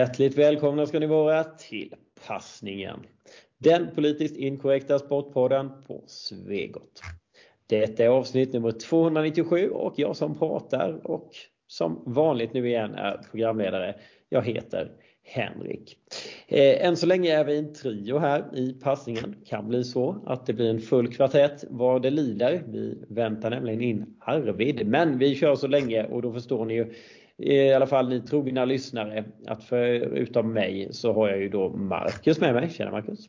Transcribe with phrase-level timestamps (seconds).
[0.00, 1.94] Hjärtligt välkomna ska ni vara till
[2.26, 3.00] Passningen.
[3.58, 7.02] Den politiskt inkorrekta sportpodden på Svegot.
[7.66, 11.30] Detta är avsnitt nummer 297 och jag som pratar och
[11.66, 13.94] som vanligt nu igen är programledare.
[14.28, 14.92] Jag heter
[15.22, 15.96] Henrik.
[16.48, 19.36] Eh, än så länge är vi en trio här i passningen.
[19.46, 22.62] Kan bli så att det blir en full kvartett vad det lider.
[22.66, 24.86] Vi väntar nämligen in Arvid.
[24.86, 26.92] Men vi kör så länge och då förstår ni ju
[27.42, 32.40] i alla fall ni trogna lyssnare att förutom mig så har jag ju då Marcus
[32.40, 32.70] med mig.
[32.70, 33.28] Tjena Marcus!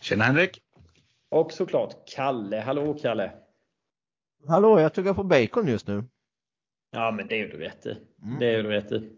[0.00, 0.62] Tjena Henrik!
[1.28, 2.60] Och såklart Kalle.
[2.60, 3.32] Hallå Kalle!
[4.46, 6.04] Hallå, jag tuggar på bacon just nu.
[6.90, 7.96] Ja men det är du rätt i.
[8.22, 8.38] Mm.
[8.38, 9.10] Det är du rätt i.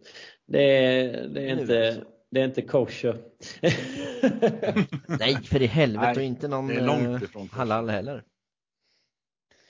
[0.47, 3.19] Det är, det är inte det är inte kosher.
[5.19, 8.25] Nej, för i helvete och inte någon det är långt ifrån eh, halal heller.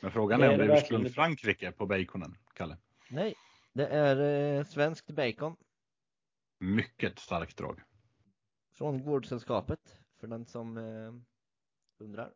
[0.01, 2.77] Men frågan är, är om det är ursprung Frankrike på baconen, Kalle?
[3.09, 3.35] Nej,
[3.77, 4.17] det är
[4.59, 5.57] eh, svenskt bacon.
[6.61, 7.83] Mycket starkt drag.
[8.75, 11.15] Från Gårdsällskapet, för den som eh,
[12.05, 12.33] undrar.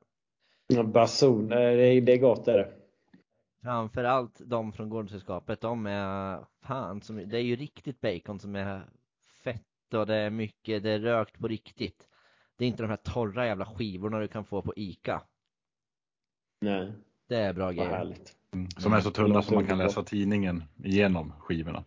[0.66, 2.72] Ja, bason, det är, det är gott är det.
[3.62, 8.82] Framförallt de från Gårdsällskapet, de är fan som, det är ju riktigt bacon som är
[9.44, 12.08] fett och det är mycket, det är rökt på riktigt.
[12.56, 15.22] Det är inte de här torra jävla skivorna du kan få på ICA.
[16.60, 16.92] Nej.
[17.27, 17.91] Det är bra grejer.
[17.91, 18.39] Härligt.
[18.55, 18.70] Mm.
[18.70, 21.84] Som är så tunna som man kan läsa tidningen igenom skivorna.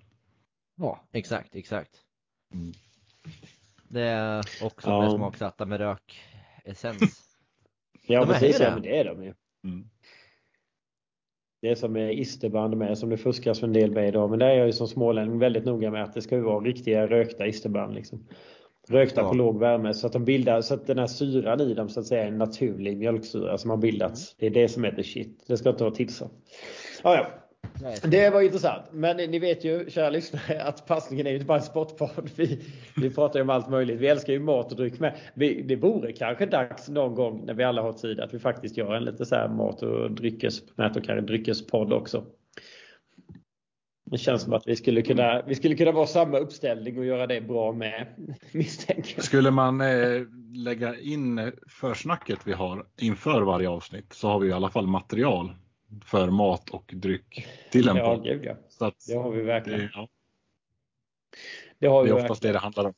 [0.75, 2.02] Ja, exakt, exakt.
[2.53, 2.73] Mm.
[3.89, 5.16] Det är också ja.
[5.16, 7.19] smaksatta med rökessens.
[8.08, 8.59] ja, de precis.
[8.59, 9.34] Ja, men det är de ju.
[9.64, 9.89] Mm.
[11.61, 14.30] Det är som med isterband med som det fuskas en del med idag.
[14.30, 17.08] Men där är jag ju som smålänning väldigt noga med att det ska vara riktiga
[17.08, 17.94] rökta isterband.
[17.94, 18.28] Liksom.
[18.89, 19.29] Rökta ja.
[19.29, 21.99] på låg värme så att de bildar så att den här syran i dem så
[21.99, 24.35] att säga är en naturlig mjölksyra som har bildats.
[24.39, 25.44] Det är det som är the shit.
[25.47, 26.31] Det ska inte vara tillsatt.
[27.03, 27.27] Ja, ja.
[28.03, 28.83] Det var intressant.
[28.91, 32.29] Men ni vet ju, kära lyssnare, att passningen är ju inte bara en sportpodd.
[32.35, 32.59] Vi,
[33.01, 33.99] vi pratar ju om allt möjligt.
[33.99, 35.16] Vi älskar ju mat och dryck med.
[35.33, 38.77] Vi, det vore kanske dags någon gång när vi alla har tid att vi faktiskt
[38.77, 42.23] gör en lite så här mat och dryckes, mät och dryckespodd också.
[44.06, 47.28] Det känns som att vi skulle kunna, vi skulle kunna vara samma uppställning och göra
[47.28, 48.08] det bra med,
[48.52, 50.22] misstänker Skulle man eh,
[50.56, 55.56] lägga in försnacket vi har inför varje avsnitt så har vi i alla fall material
[56.06, 58.56] för mat och dryck till en ja, Gud, ja.
[58.69, 59.80] Så att, det har vi verkligen.
[59.80, 60.08] Det, ja.
[61.80, 62.53] det, har vi det är oftast verkligen.
[62.53, 62.94] det det handlar om.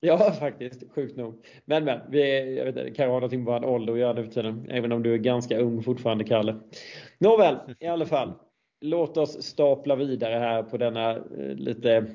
[0.00, 0.82] Ja, faktiskt.
[0.94, 1.44] Sjukt nog.
[1.64, 2.00] Men, men.
[2.10, 4.32] Vi, jag vet inte, det kan ha någonting med vår ålder att göra nu för
[4.32, 4.70] tiden.
[4.70, 6.60] Även om du är ganska ung fortfarande, Kalle.
[7.18, 8.32] Nåväl, i alla fall.
[8.84, 12.06] Låt oss stapla vidare här på denna eh, lite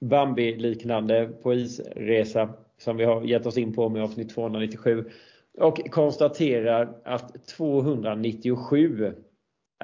[0.00, 5.10] Bambi-liknande på isresa som vi har gett oss in på med avsnitt 297.
[5.58, 9.12] Och konstaterar att 297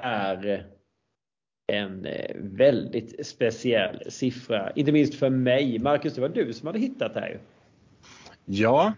[0.01, 0.65] är
[1.67, 4.71] en eh, väldigt speciell siffra.
[4.71, 5.79] Inte minst för mig.
[5.79, 7.39] Marcus, det var du som hade hittat det här ju.
[8.45, 8.93] Ja,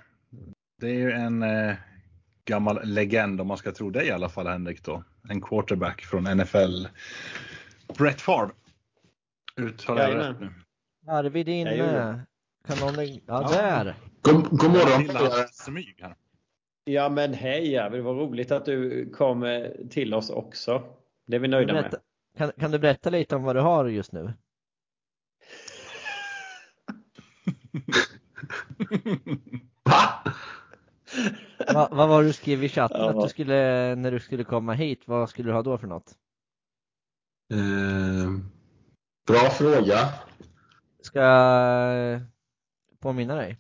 [0.82, 1.76] det är ju en eh,
[2.46, 5.04] gammal legend om man ska tro dig i alla fall Henrik då.
[5.30, 6.88] En quarterback från NFL.
[7.98, 8.52] Brett Favre.
[9.58, 10.54] Uttalar jag rätt nu?
[11.08, 12.26] Arvid inne.
[12.68, 13.06] Kan någon...
[13.06, 13.50] Ja, ja.
[13.52, 13.96] där!
[14.22, 15.48] God, god morgon!
[15.52, 16.16] Smyg här.
[16.84, 20.84] Ja men hej Arvid, det var roligt att du kom eh, till oss också.
[21.28, 22.00] Det är vi nöjda berätta, med.
[22.38, 24.34] Kan, kan du berätta lite om vad du har just nu?
[31.58, 31.74] Va?
[31.74, 33.10] Va, vad var det du skrev i chatten ja.
[33.10, 36.16] att du skulle, när du skulle komma hit, vad skulle du ha då för något?
[37.54, 38.32] Eh,
[39.28, 40.10] bra fråga.
[41.02, 42.22] Ska jag
[43.00, 43.58] påminna dig?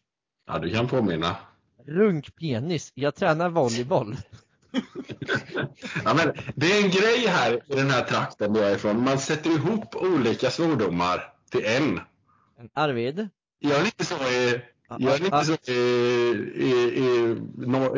[0.47, 1.35] Ja, du kan påminna.
[1.85, 4.15] Runk penis, jag tränar volleyboll.
[6.05, 9.03] ja, men det är en grej här i den här trakten där jag är ifrån.
[9.03, 11.99] Man sätter ihop olika svordomar till en.
[12.73, 13.29] Arvid?
[13.59, 15.75] Gör ni inte så i, gör ni inte så i,
[16.55, 16.71] i,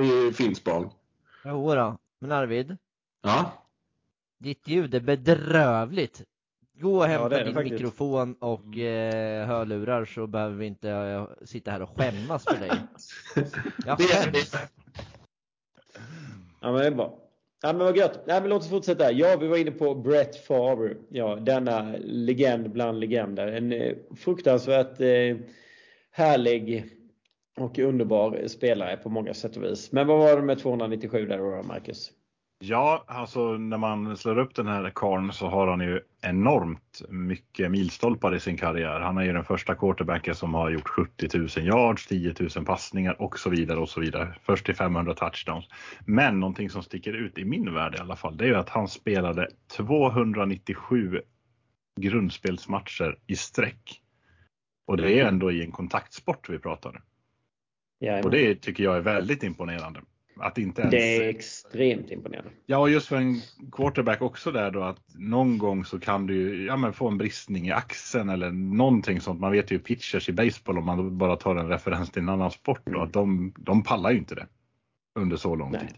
[0.02, 0.94] i, i Finspång?
[1.46, 1.98] Jo då.
[2.20, 2.78] men Arvid?
[3.24, 3.52] Ja?
[4.40, 6.24] Ditt ljud är bedrövligt.
[6.74, 7.74] Gå och hämta ja, din faktiskt.
[7.74, 12.72] mikrofon och eh, hörlurar så behöver vi inte eh, sitta här och skämmas för dig.
[13.86, 14.56] Jag skäms.
[16.62, 17.20] Ja, men det är bra.
[17.62, 18.24] Ja, men vad gött.
[18.26, 19.12] Ja, men låt oss fortsätta.
[19.12, 20.96] Ja, vi var inne på Brett Favre.
[21.10, 23.48] Ja, denna legend bland legender.
[23.48, 25.38] En eh, fruktansvärt eh,
[26.18, 26.86] härlig
[27.58, 29.92] och underbar spelare på många sätt och vis.
[29.92, 32.12] Men vad var det med 297 där då, Marcus?
[32.60, 37.72] Ja, alltså när man slår upp den här karln så har han ju enormt mycket
[37.72, 39.00] milstolpar i sin karriär.
[39.00, 43.22] Han är ju den första quarterbacken som har gjort 70 000 yards, 10 000 passningar
[43.22, 44.36] och så vidare och så vidare.
[44.42, 45.66] Först till 500 touchdowns.
[46.06, 48.70] Men någonting som sticker ut i min värld i alla fall, det är ju att
[48.70, 49.48] han spelade
[49.78, 51.22] 297
[52.02, 54.02] grundspelsmatcher i sträck.
[54.88, 57.02] Och det är ändå i en kontaktsport vi pratar.
[58.00, 60.02] Ja, och det tycker jag är väldigt imponerande.
[60.40, 60.92] Att inte ens...
[60.92, 62.52] Det är extremt imponerande.
[62.66, 63.42] Ja, och just för en
[63.72, 67.68] quarterback också där då att någon gång så kan du ja, men få en bristning
[67.68, 69.40] i axeln eller någonting sånt.
[69.40, 72.52] Man vet ju pitchers i baseball om man bara tar en referens till en annan
[72.52, 74.48] sport då, att de, de pallar ju inte det
[75.16, 75.82] under så lång nej.
[75.82, 75.96] tid.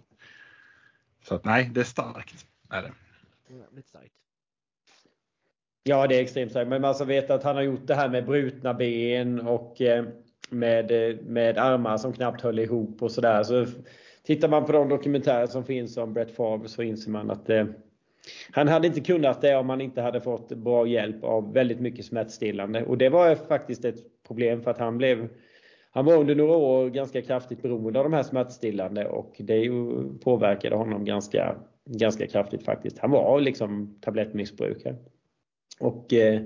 [1.23, 2.45] Så att nej, det är starkt.
[2.69, 2.91] Är det.
[3.55, 4.13] Jävligt starkt.
[5.83, 6.69] Ja, det är extremt starkt.
[6.69, 10.05] Men man ska veta att han har gjort det här med brutna ben och eh,
[10.49, 13.43] med, eh, med armar som knappt höll ihop och sådär.
[13.43, 13.65] Så
[14.23, 17.65] tittar man på de dokumentärer som finns om Brett Favre så inser man att eh,
[18.51, 22.05] han hade inte kunnat det om han inte hade fått bra hjälp av väldigt mycket
[22.05, 22.85] smärtstillande.
[22.85, 25.29] Och det var faktiskt ett problem för att han blev
[25.91, 29.69] han var under några år ganska kraftigt beroende av de här smärtstillande och det
[30.23, 31.55] påverkade honom ganska,
[31.85, 32.99] ganska kraftigt faktiskt.
[32.99, 34.95] Han var liksom tablettmissbrukare.
[35.79, 36.41] Och, eh,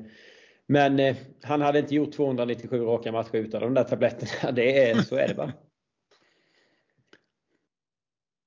[0.68, 4.52] men eh, han hade inte gjort 297 raka matcher utan de där tabletterna.
[4.56, 5.54] Det är, så är det bara.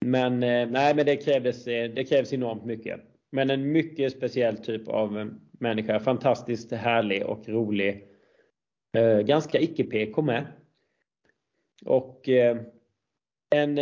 [0.04, 3.00] Men eh, nej, men det krävdes, eh, det krävs enormt mycket.
[3.30, 6.00] Men en mycket speciell typ av eh, människa.
[6.00, 8.08] Fantastiskt härlig och rolig.
[8.96, 10.46] Eh, ganska icke-PK med.
[11.84, 12.28] Och
[13.54, 13.78] en,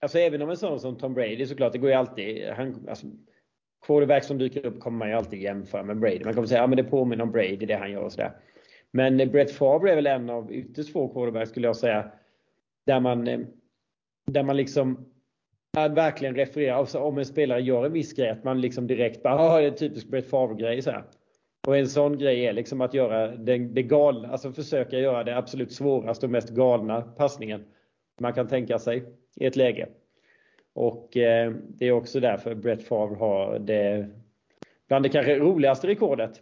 [0.00, 3.06] alltså även om en sån som Tom Brady såklart, det går ju alltid, han, alltså,
[3.86, 6.24] quarterback som dyker upp kommer man ju alltid jämföra med Brady.
[6.24, 8.32] Man kommer säga att ja, det påminner om Brady det han gör och sådär.
[8.90, 12.12] Men eh, Brett Favre är väl en av ytterst få quarterbacks skulle jag säga.
[12.86, 13.40] Där man, eh,
[14.26, 15.06] där man liksom
[15.72, 16.76] verkligen refererar.
[16.76, 19.64] Alltså om en spelare gör en viss grej att man liksom direkt bara ah, det
[19.64, 20.82] är en typisk Brett Favre-grej.
[20.82, 21.04] Så här.
[21.66, 25.36] Och en sån grej är liksom att göra det, det galna, alltså försöka göra det
[25.36, 27.64] absolut svåraste och mest galna passningen
[28.20, 29.04] man kan tänka sig
[29.36, 29.88] i ett läge.
[30.80, 34.08] Och eh, det är också därför Brett Favre har det
[34.88, 36.40] bland det kanske roligaste rekordet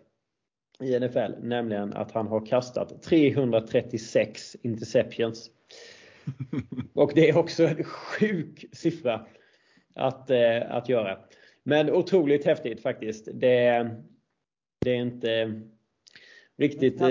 [0.81, 5.51] i NFL, nämligen att han har kastat 336 interceptions.
[6.95, 9.27] Och det är också en sjuk siffra
[9.95, 11.19] att, eh, att göra.
[11.63, 13.29] Men otroligt häftigt faktiskt.
[13.33, 13.91] Det,
[14.85, 15.61] det är inte
[16.59, 17.03] riktigt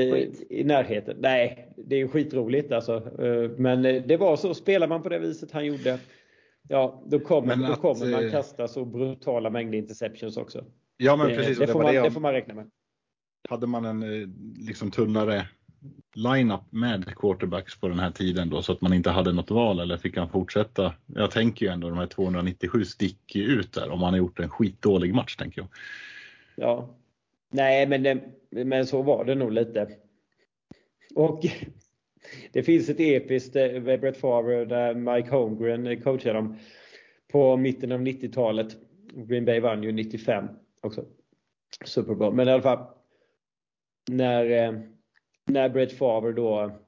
[0.49, 1.17] i närheten.
[1.19, 2.95] Nej, det är skitroligt alltså.
[2.95, 4.53] Eh, men det var så.
[4.53, 5.99] Spelar man på det viset han gjorde
[6.69, 10.65] Ja, då kommer, då att, kommer man eh, kasta så brutala mängder interceptions också.
[10.97, 11.57] Ja, men precis.
[11.57, 12.69] Det, det, får, man, det får man räkna med.
[13.49, 14.27] Hade man en eh,
[14.67, 15.47] liksom tunnare
[16.15, 19.79] line-up med quarterbacks på den här tiden då så att man inte hade något val
[19.79, 20.93] eller fick han fortsätta?
[21.05, 24.49] Jag tänker ju ändå de här 297 sticker ut där om han har gjort en
[24.49, 25.69] skitdålig match tänker jag.
[26.55, 26.89] Ja,
[27.49, 28.21] nej men, det,
[28.65, 29.87] men så var det nog lite.
[31.15, 31.45] Och
[32.51, 36.57] det finns ett episkt eh, med Brett Favre där Mike Holmgren eh, coachade dem
[37.31, 38.67] på mitten av 90-talet.
[39.13, 40.47] Green Bay vann ju 95
[40.81, 41.05] också.
[41.85, 42.33] Super Bowl.
[42.33, 42.87] Men i alla fall.
[44.09, 44.79] När, eh,
[45.45, 46.79] när Brett Favre då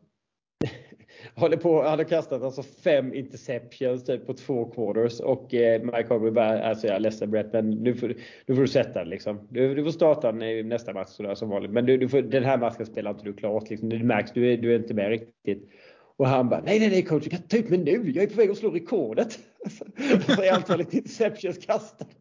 [1.36, 6.06] håller på, han har kastat alltså fem interceptions typ på två quarters och eh, Mike
[6.10, 8.14] Harvey bara, alltså jag är ledsen Brett men nu får,
[8.46, 9.48] nu får du sätta den liksom.
[9.50, 11.72] Du, du får starta i nästa match sådär som vanligt.
[11.72, 13.90] Men du, du får, den här matchen spelar inte du klart liksom.
[13.90, 15.70] Det märks, du är, du är inte med riktigt.
[16.18, 18.12] Och han bara, nej nej nej coach, jag kan ta ut mig nu.
[18.16, 19.40] Jag är på väg att slå rekordet.
[19.66, 22.12] Alltså, är antalet interceptions kastade.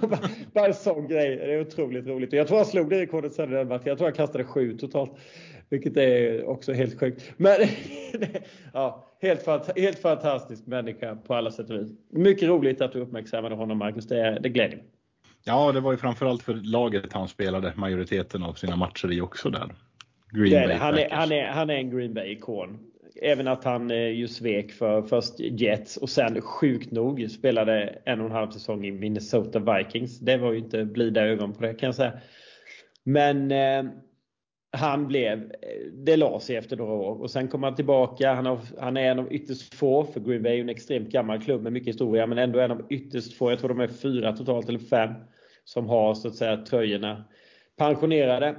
[0.00, 1.36] bara, bara en sån grej.
[1.36, 2.32] Det är otroligt roligt.
[2.32, 3.82] Och jag tror han slog det rekordet sen i den matchen.
[3.86, 5.12] Jag tror han kastade sju totalt.
[5.68, 7.32] Vilket är också helt sjukt.
[7.36, 7.56] Men
[8.72, 11.90] ja, helt, helt fantastisk människa på alla sätt och vis.
[12.10, 14.06] Mycket roligt att du uppmärksammade honom Marcus.
[14.06, 14.86] Det, det gläder mig.
[15.44, 19.50] Ja, det var ju framförallt för laget han spelade majoriteten av sina matcher i också
[19.50, 19.74] där.
[20.32, 22.78] Green Bay han, är, han, är, han är en Green Bay-ikon.
[23.22, 28.20] Även att han eh, ju svek för först Jets och sen sjukt nog spelade en
[28.20, 30.18] och en halv säsong i Minnesota Vikings.
[30.18, 32.12] Det var ju inte blida ögon på det kan jag säga.
[33.04, 33.92] Men eh,
[34.74, 38.34] han blev, eh, det la sig efter några år och sen kom han tillbaka.
[38.34, 41.42] Han, har, han är en av ytterst få, för Green Bay är en extremt gammal
[41.42, 44.32] klubb med mycket historia, men ändå en av ytterst få, jag tror de är fyra
[44.32, 45.10] totalt eller fem,
[45.64, 47.24] som har så att säga tröjorna
[47.76, 48.56] pensionerade.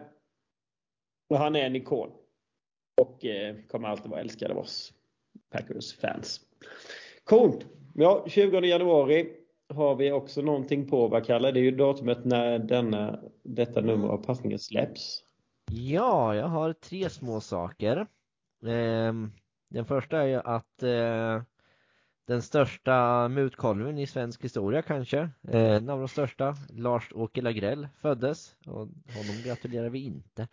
[1.29, 2.10] Och han är en ikon.
[3.01, 4.93] Och eh, kommer alltid vara älskad av oss
[5.51, 6.41] Packers-fans.
[7.24, 7.65] Coolt!
[7.93, 9.29] Ja, 20 januari
[9.74, 14.07] har vi också någonting på vad kallar det är ju datumet när denna, detta nummer
[14.07, 15.25] av passningen släpps.
[15.72, 18.07] Ja, jag har tre små saker.
[18.65, 19.31] Ehm,
[19.69, 21.41] den första är ju att eh,
[22.27, 28.55] den största mutkolven i svensk historia kanske, eh, en av de största, Lars-Åke Lagrell föddes
[28.65, 28.75] och
[29.15, 30.48] honom gratulerar vi inte.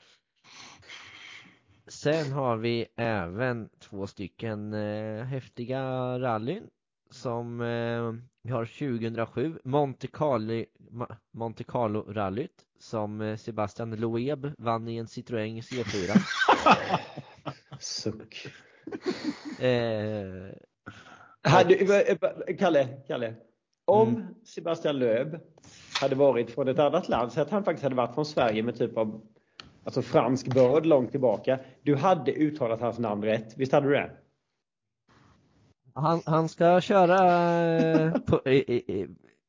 [1.87, 5.83] Sen har vi även två stycken eh, häftiga
[6.19, 6.71] rallyn
[7.12, 10.64] som eh, vi har 2007 Monte Carlo,
[11.33, 16.19] Monte Carlo rallyt som eh, Sebastian Loeb vann i en Citroën C4
[17.81, 18.47] Suck.
[19.61, 20.54] eh,
[21.45, 21.75] Hade,
[22.59, 23.35] Kalle, Kalle.
[23.85, 24.35] Om Mm.
[24.45, 25.38] Sebastian Loeb
[26.00, 28.78] hade varit från ett annat land, så att han faktiskt hade varit från Sverige med
[28.78, 29.23] typ av
[29.85, 31.59] alltså fransk börd långt tillbaka.
[31.83, 33.54] Du hade uttalat hans namn rätt.
[33.57, 34.11] Visst hade du det?
[35.94, 37.18] Han, han ska köra
[37.80, 39.06] eh, på, i, i,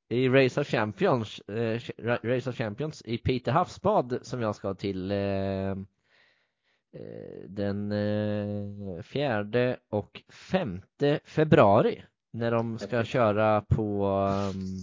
[0.09, 1.81] i, Race of Champions eh,
[2.23, 5.75] Race of Champions i Peter Havsbad som jag ska till eh, eh,
[7.47, 14.17] den eh, fjärde och femte februari när de ska köra på
[14.53, 14.77] um,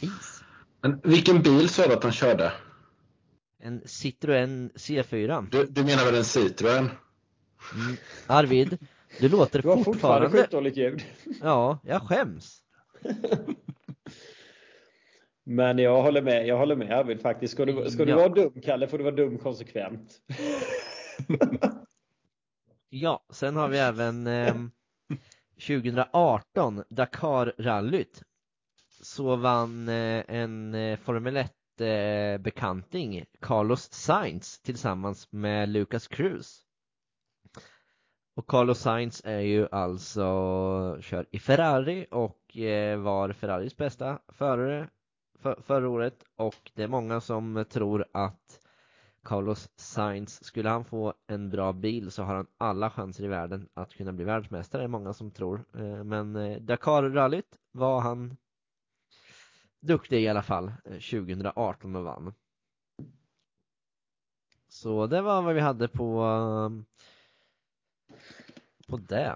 [0.00, 0.42] is.
[0.80, 2.52] Men vilken bil sa du att han körde?
[3.58, 5.48] En Citroën C4.
[5.50, 6.88] Du, du menar väl en Citroën?
[7.74, 7.96] Mm.
[8.26, 8.78] Arvid,
[9.20, 11.02] du låter Du har fortfarande skitdåligt ljud.
[11.42, 12.60] Ja, jag skäms.
[15.46, 17.54] Men jag håller med, jag håller med Arvid faktiskt.
[17.54, 18.16] Ska du, ska du Ja.
[18.16, 20.20] vara dum Kalle får du vara dum konsekvent.
[22.88, 24.70] Ja, sen har vi även ehm,
[25.68, 28.22] 2018 Dakar-rallyt.
[29.02, 31.44] Så vann eh, en eh, Formel
[31.78, 36.63] 1-bekanting, Carlos Sainz, tillsammans med Lucas Cruz.
[38.36, 40.22] Och Carlos Sainz är ju alltså,
[41.00, 44.88] kör i Ferrari och eh, var Ferraris bästa förare
[45.38, 48.60] för, förra året och det är många som tror att
[49.24, 53.68] Carlos Sainz, skulle han få en bra bil så har han alla chanser i världen
[53.74, 55.64] att kunna bli världsmästare, det är många som tror.
[55.74, 58.36] Eh, men eh, Dakar-rallyt var han
[59.80, 62.34] duktig i alla fall, 2018 och vann.
[64.68, 66.24] Så det var vad vi hade på
[68.86, 69.34] på det.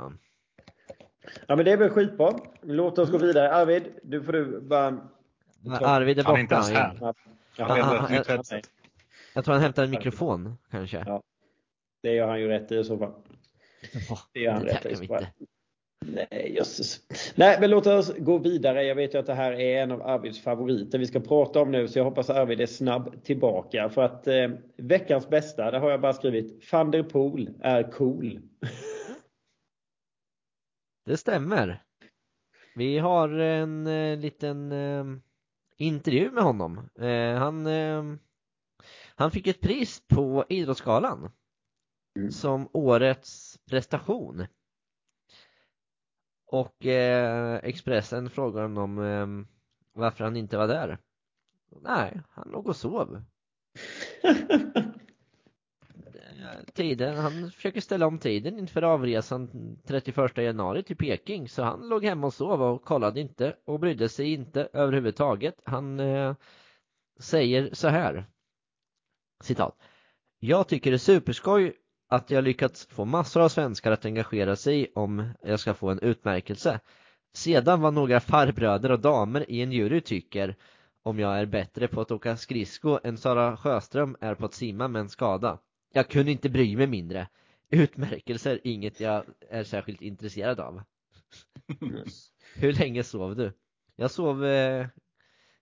[1.46, 2.38] Ja men det är väl skitbra.
[2.62, 3.52] Låt oss gå vidare.
[3.54, 4.86] Arvid, du får du bara...
[5.80, 6.70] Arvid är Han är inte borta.
[6.70, 6.96] ens här.
[7.00, 8.70] Ja, Han har han- ett nytt han- headset.
[9.34, 11.04] Jag tror han hämtar en mikrofon kanske.
[11.06, 11.22] Ja.
[12.02, 13.12] Det gör han ju rätt i i så fall.
[14.32, 15.26] Det gör han det rätt i så fall.
[16.06, 17.00] Nej, jösses.
[17.34, 18.82] Nej, men låt oss gå vidare.
[18.84, 21.70] Jag vet ju att det här är en av Arvids favoriter vi ska prata om
[21.70, 23.88] nu, så jag hoppas Arvid är snabb tillbaka.
[23.88, 28.40] För att eh, veckans bästa, där har jag bara skrivit van der Poel är cool.
[31.08, 31.82] Det stämmer.
[32.74, 35.04] Vi har en eh, liten eh,
[35.76, 36.88] intervju med honom.
[36.98, 38.04] Eh, han, eh,
[39.14, 41.30] han fick ett pris på Idrottsgalan
[42.16, 42.30] Mm.
[42.30, 44.46] som årets prestation.
[46.46, 49.26] Och eh, Expressen frågar honom eh,
[49.92, 50.98] varför han inte var där.
[51.82, 53.22] Nej, han låg och sov.
[56.38, 61.88] Eh, tiden, han försöker ställa om tiden inför avresan 31 januari till Peking så han
[61.88, 65.54] låg hemma och sov och kollade inte och brydde sig inte överhuvudtaget.
[65.64, 66.34] Han eh,
[67.20, 68.26] säger så här
[69.42, 69.76] citat
[70.38, 71.72] Jag tycker det är superskoj
[72.08, 76.00] att jag lyckats få massor av svenskar att engagera sig om jag ska få en
[76.00, 76.80] utmärkelse.
[77.34, 80.56] Sedan vad några farbröder och damer i en jury tycker
[81.02, 84.88] om jag är bättre på att åka skridsko än Sara Sjöström är på att simma
[84.88, 85.58] med en skada.
[85.92, 87.28] Jag kunde inte bry mig mindre.
[87.70, 90.82] Utmärkelser inget jag är särskilt intresserad av.
[92.54, 93.52] Hur länge sov du?
[93.96, 94.86] Jag sov eh,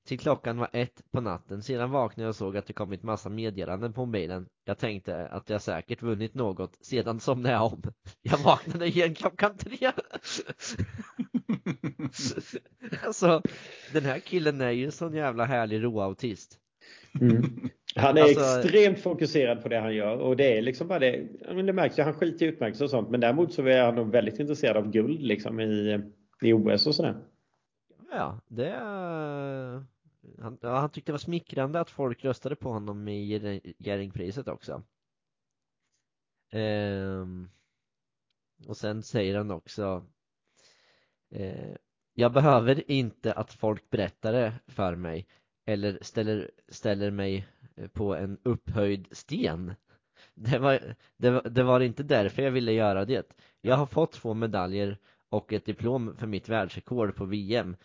[0.06, 1.62] till klockan var ett på natten.
[1.62, 4.48] Sedan vaknade jag och såg att det kommit massa meddelanden på mobilen.
[4.64, 6.78] Jag tänkte att jag säkert vunnit något.
[6.80, 7.82] Sedan somnade jag om.
[8.22, 9.78] Jag vaknade igen klockan tre.
[13.06, 13.42] alltså,
[13.92, 16.58] den här killen är ju en sån jävla härlig råautist.
[17.20, 17.70] Mm.
[17.96, 21.28] Han är Alltså- extremt fokuserad på det han gör och det är liksom bara det.
[21.54, 23.94] men Det märks ju, han skiter i utmärkelser och sånt men däremot så är han
[23.94, 26.00] nog väldigt intresserad av guld liksom i,
[26.42, 27.16] i OS och sådär.
[28.10, 28.70] Ja, det
[30.38, 34.82] han, han tyckte det var smickrande att folk röstade på honom i Jerring- Jerringpriset också.
[36.52, 37.48] Ehm,
[38.66, 40.06] och sen säger han också
[41.30, 41.74] eh,
[42.14, 45.26] Jag behöver inte att folk berättar det för mig
[45.64, 47.46] eller ställer, ställer mig
[47.92, 49.74] på en upphöjd sten.
[50.34, 53.32] Det var, det, var, det var inte därför jag ville göra det.
[53.60, 57.76] Jag har fått två medaljer och ett diplom för mitt världsrekord på VM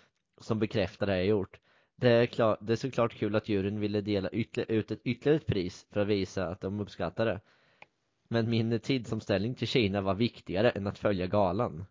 [0.42, 1.60] som bekräftar det jag gjort.
[1.96, 5.38] Det är, klar, det är såklart kul att juryn ville dela ytterligare, ut ett ytterligare
[5.38, 7.40] ett pris för att visa att de uppskattar det.
[8.28, 11.86] Men min tidsomställning till Kina var viktigare än att följa galan.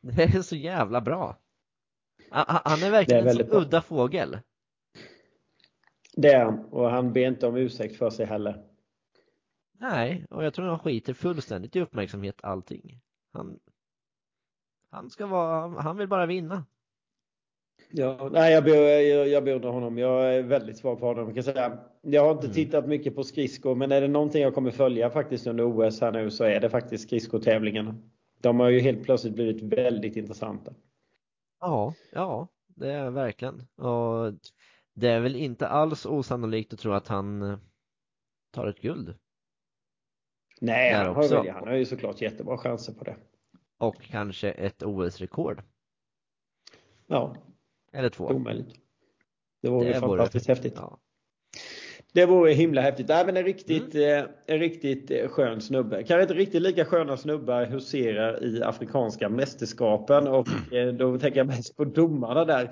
[0.00, 1.38] Det är så jävla bra.
[2.30, 3.60] Han- är verkligen är en så bra.
[3.60, 4.38] udda fågel.
[6.16, 8.64] Det är han och han ber inte om ursäkt för sig heller.
[9.80, 13.00] Nej, och jag tror han skiter fullständigt i uppmärksamhet allting.
[13.32, 13.58] Han,
[14.90, 16.64] Han ska vara, han vill bara vinna.
[17.90, 19.98] Ja, nej, jag, jag, jag beundrar honom.
[19.98, 21.34] Jag är väldigt svag för honom.
[21.34, 21.78] Kan säga.
[22.02, 22.54] Jag har inte mm.
[22.54, 26.12] tittat mycket på skridskor, men är det någonting jag kommer följa faktiskt under OS här
[26.12, 27.96] nu så är det faktiskt skridskotävlingarna.
[28.40, 30.74] De har ju helt plötsligt blivit väldigt intressanta.
[31.60, 33.62] Ja, ja, det är verkligen.
[33.76, 34.32] Och
[34.94, 37.58] det är väl inte alls osannolikt att tro att han eh,
[38.50, 39.18] tar ett guld.
[40.60, 43.16] Nej, han har, väl, han har ju såklart jättebra chanser på det.
[43.78, 45.62] Och kanske ett OS-rekord.
[47.06, 47.36] Ja.
[47.92, 48.26] Eller två.
[48.28, 48.80] Omöjligt.
[49.62, 50.54] Det vore det fantastiskt vore...
[50.54, 50.74] häftigt.
[50.76, 50.98] Ja.
[52.12, 53.08] Det vore himla häftigt.
[53.08, 54.24] Men en riktigt, mm.
[54.24, 55.96] eh, en riktigt eh, skön snubbe.
[55.96, 61.46] Kanske inte riktigt lika sköna snubbar huserar i Afrikanska mästerskapen och eh, då tänker jag
[61.46, 62.70] mest på domarna där.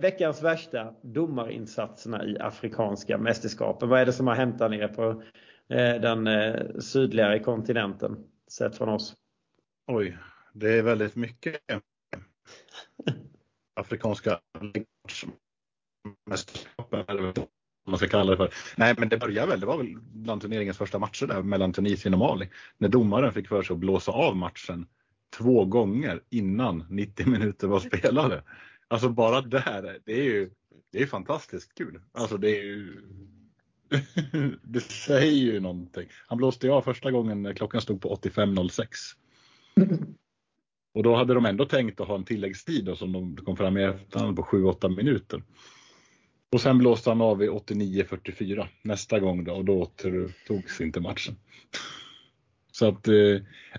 [0.00, 3.88] Veckans värsta domarinsatserna i Afrikanska mästerskapen.
[3.88, 5.22] Vad är det som har hänt där nere på
[6.02, 6.28] den
[6.82, 8.16] sydligare kontinenten
[8.50, 9.14] sett från oss?
[9.86, 10.18] Oj,
[10.52, 11.56] det är väldigt mycket
[13.80, 14.40] afrikanska
[16.26, 17.32] mästerskapen
[17.86, 18.50] man ska kalla det för.
[18.76, 22.14] Nej, men det började väl, det var väl bland turneringens första matcher där mellan Tunisien
[22.14, 22.48] och Mali.
[22.78, 24.86] När domaren fick för sig att blåsa av matchen
[25.38, 28.42] två gånger innan 90 minuter var spelade.
[28.88, 30.50] Alltså bara där, det är ju
[30.92, 32.00] det är fantastiskt kul.
[32.12, 33.02] Alltså det är ju
[34.62, 36.08] det säger ju någonting.
[36.26, 38.82] Han blåste av första gången när klockan stod på 85.06.
[40.94, 43.76] Och då hade de ändå tänkt att ha en tilläggstid då, som de kom fram
[43.76, 45.42] i efterhand på 7-8 minuter.
[46.56, 51.36] Och sen blåste han av i 89-44 nästa gång då och då återtogs inte matchen.
[52.72, 53.14] Så att, eh,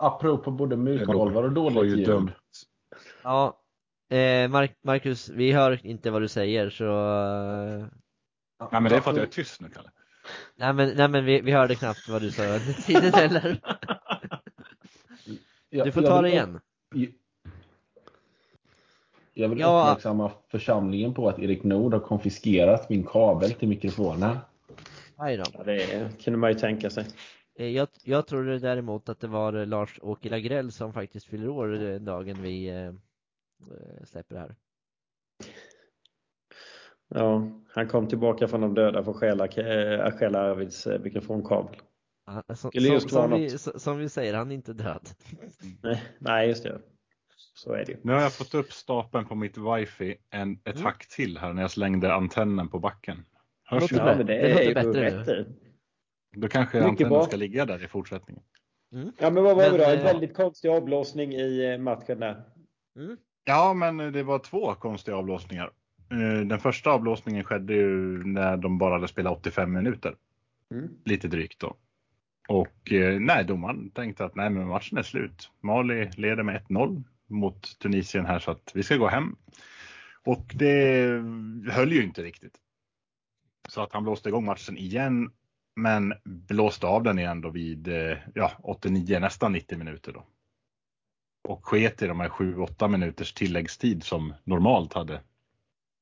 [0.00, 2.06] apropå både mutgolvar och dåligt ljud.
[2.06, 2.30] Dumt.
[3.22, 3.60] Ja,
[4.10, 6.84] eh, Mark Marcus, vi hör inte vad du säger så...
[6.84, 7.86] Eh...
[8.72, 9.90] Nej men det är för att jag är tyst nu Kalle.
[10.56, 13.60] Nej men, nej, men vi, vi hörde knappt vad du sa under tiden heller.
[15.70, 16.60] Du får ta det igen.
[19.34, 19.82] Jag vill ja.
[19.82, 24.38] uppmärksamma församlingen på att Erik Nord har konfiskerat min kabel till mikrofonen.
[25.16, 25.44] Aj då.
[25.52, 27.06] Ja, det kunde man ju tänka sig.
[27.60, 32.42] Eh, jag, jag trodde däremot att det var Lars-Åke Lagrell som faktiskt fyller år dagen
[32.42, 34.54] vi eh, eh, släpper det här.
[37.08, 41.76] Ja, han kom tillbaka från de döda för att stjäla, äh, stjäla Arvids mikrofonkabel.
[42.54, 45.08] Som, som, som, vi, som, vi, säger, han är inte död.
[45.82, 46.80] Nej, nej just det.
[47.54, 50.84] Så är det Nu har jag fått upp stapeln på mitt wifi en, ett mm.
[50.84, 53.24] hack till här när jag slängde antennen på backen.
[53.64, 53.96] Hörs det?
[53.96, 55.18] Ja, men det, det är låter bättre.
[55.18, 55.46] bättre.
[56.32, 58.42] Då kanske antennen ska ligga där i fortsättningen.
[58.92, 59.12] Mm.
[59.18, 59.90] Ja men vad var men, det då?
[59.90, 60.04] En äh...
[60.04, 62.42] väldigt konstig avblåsning i eh, matchen där.
[62.96, 63.16] Mm.
[63.44, 65.70] Ja men det var två konstiga avblåsningar.
[66.10, 70.16] Eh, den första avblåsningen skedde ju när de bara hade spelat 85 minuter.
[70.74, 70.88] Mm.
[71.04, 71.76] Lite drygt då.
[72.48, 75.50] Och nej, domaren tänkte att nej men matchen är slut.
[75.60, 79.36] Mali leder med 1-0 mot Tunisien här så att vi ska gå hem.
[80.24, 81.06] Och det
[81.70, 82.54] höll ju inte riktigt.
[83.68, 85.30] Så att han blåste igång matchen igen
[85.76, 90.26] men blåste av den igen då vid eh, ja, 89, nästan 90 minuter då.
[91.48, 95.20] Och sket i de här 7-8 minuters tilläggstid som normalt hade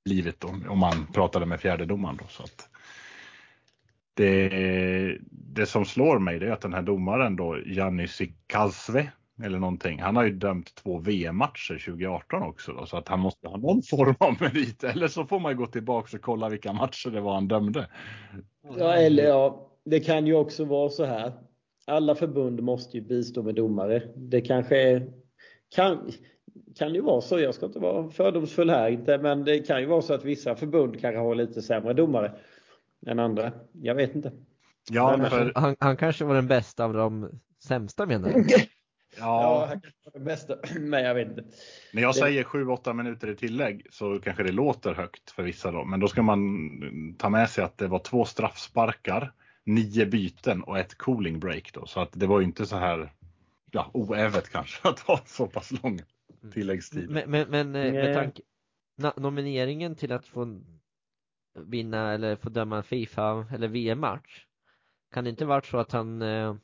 [0.05, 2.17] blivit då, om man pratade med fjärdedomaren.
[2.17, 2.69] Då, så att
[4.15, 9.13] det, det som slår mig är att den här domaren då, Janni Sikazve,
[9.45, 10.01] eller någonting.
[10.01, 13.83] Han har ju dömt två VM-matcher 2018 också då, så att han måste ha någon
[13.83, 14.85] form av merit.
[14.85, 17.89] Eller så får man gå tillbaka och kolla vilka matcher det var han dömde.
[18.79, 21.33] Ja, eller ja, det kan ju också vara så här.
[21.87, 24.03] Alla förbund måste ju bistå med domare.
[24.17, 25.13] Det kanske är,
[25.75, 26.11] kan,
[26.79, 29.87] kan ju vara så, jag ska inte vara fördomsfull här inte, men det kan ju
[29.87, 32.33] vara så att vissa förbund kanske har lite sämre domare
[33.07, 33.53] än andra.
[33.73, 34.33] Jag vet inte.
[34.91, 35.53] Ja, men för...
[35.55, 38.45] han, han kanske var den bästa av de sämsta menar du?
[39.17, 39.81] Ja, ja
[40.13, 40.57] det bästa.
[40.81, 41.45] Men jag vet inte.
[41.93, 45.85] När jag säger 7-8 minuter i tillägg så kanske det låter högt för vissa då.
[45.85, 46.49] Men då ska man
[47.19, 49.33] ta med sig att det var två straffsparkar,
[49.65, 51.87] nio byten och ett cooling break då.
[51.87, 53.13] Så att det var ju inte så här
[53.71, 56.01] ja, oävet kanske att ha så pass lång
[56.43, 56.53] mm.
[56.53, 57.11] tilläggstid.
[57.11, 58.43] Men, men, men eh, med tanke
[59.17, 60.61] nomineringen till att få
[61.55, 64.45] vinna eller få döma Fifa eller VM-match.
[65.13, 66.55] Kan det inte varit så att han eh,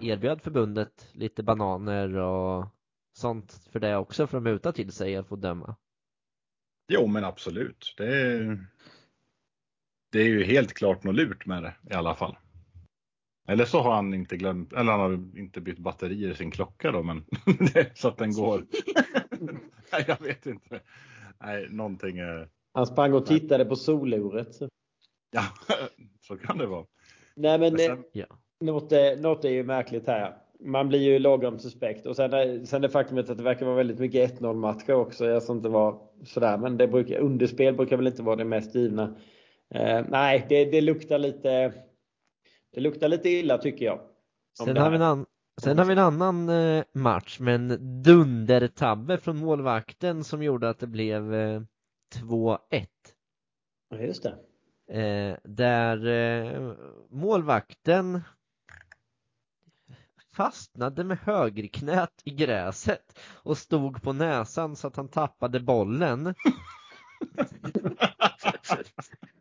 [0.00, 2.66] erbjöd förbundet lite bananer och
[3.12, 5.76] sånt för det också för att muta till sig att få döma.
[6.88, 7.94] Jo men absolut.
[7.96, 8.38] Det,
[10.12, 12.36] det är ju helt klart något lurt med det i alla fall.
[13.48, 16.92] Eller så har han inte glömt, eller han har inte bytt batterier i sin klocka
[16.92, 17.24] då, men
[17.94, 18.66] så att den går.
[19.92, 20.80] Nej, jag vet inte.
[21.40, 22.18] Nej, någonting.
[22.72, 24.56] Han sprang och tittade på soluret.
[25.30, 25.42] Ja,
[26.20, 26.86] så kan det vara.
[27.36, 28.04] Nej, men, men sen...
[28.12, 28.26] ja.
[28.60, 30.36] Något, något är ju märkligt här.
[30.60, 33.98] Man blir ju lagom suspekt och sen, sen det faktumet att det verkar vara väldigt
[33.98, 35.26] mycket 1-0 matcher också.
[35.26, 38.74] Jag som inte var sådär, men det brukar, underspel brukar väl inte vara det mest
[38.74, 39.16] givna.
[39.74, 41.72] Eh, nej, det, det luktar lite
[42.76, 44.00] det luktar lite illa tycker jag.
[44.58, 45.26] Sen har, vi en an,
[45.62, 50.78] sen har vi en annan eh, match med en dundertabbe från målvakten som gjorde att
[50.78, 51.60] det blev eh,
[52.14, 52.58] 2-1.
[53.90, 54.34] Ja, just det.
[55.00, 56.72] Eh, där eh,
[57.10, 58.20] målvakten
[60.36, 66.34] fastnade med högerknät i gräset och stod på näsan så att han tappade bollen.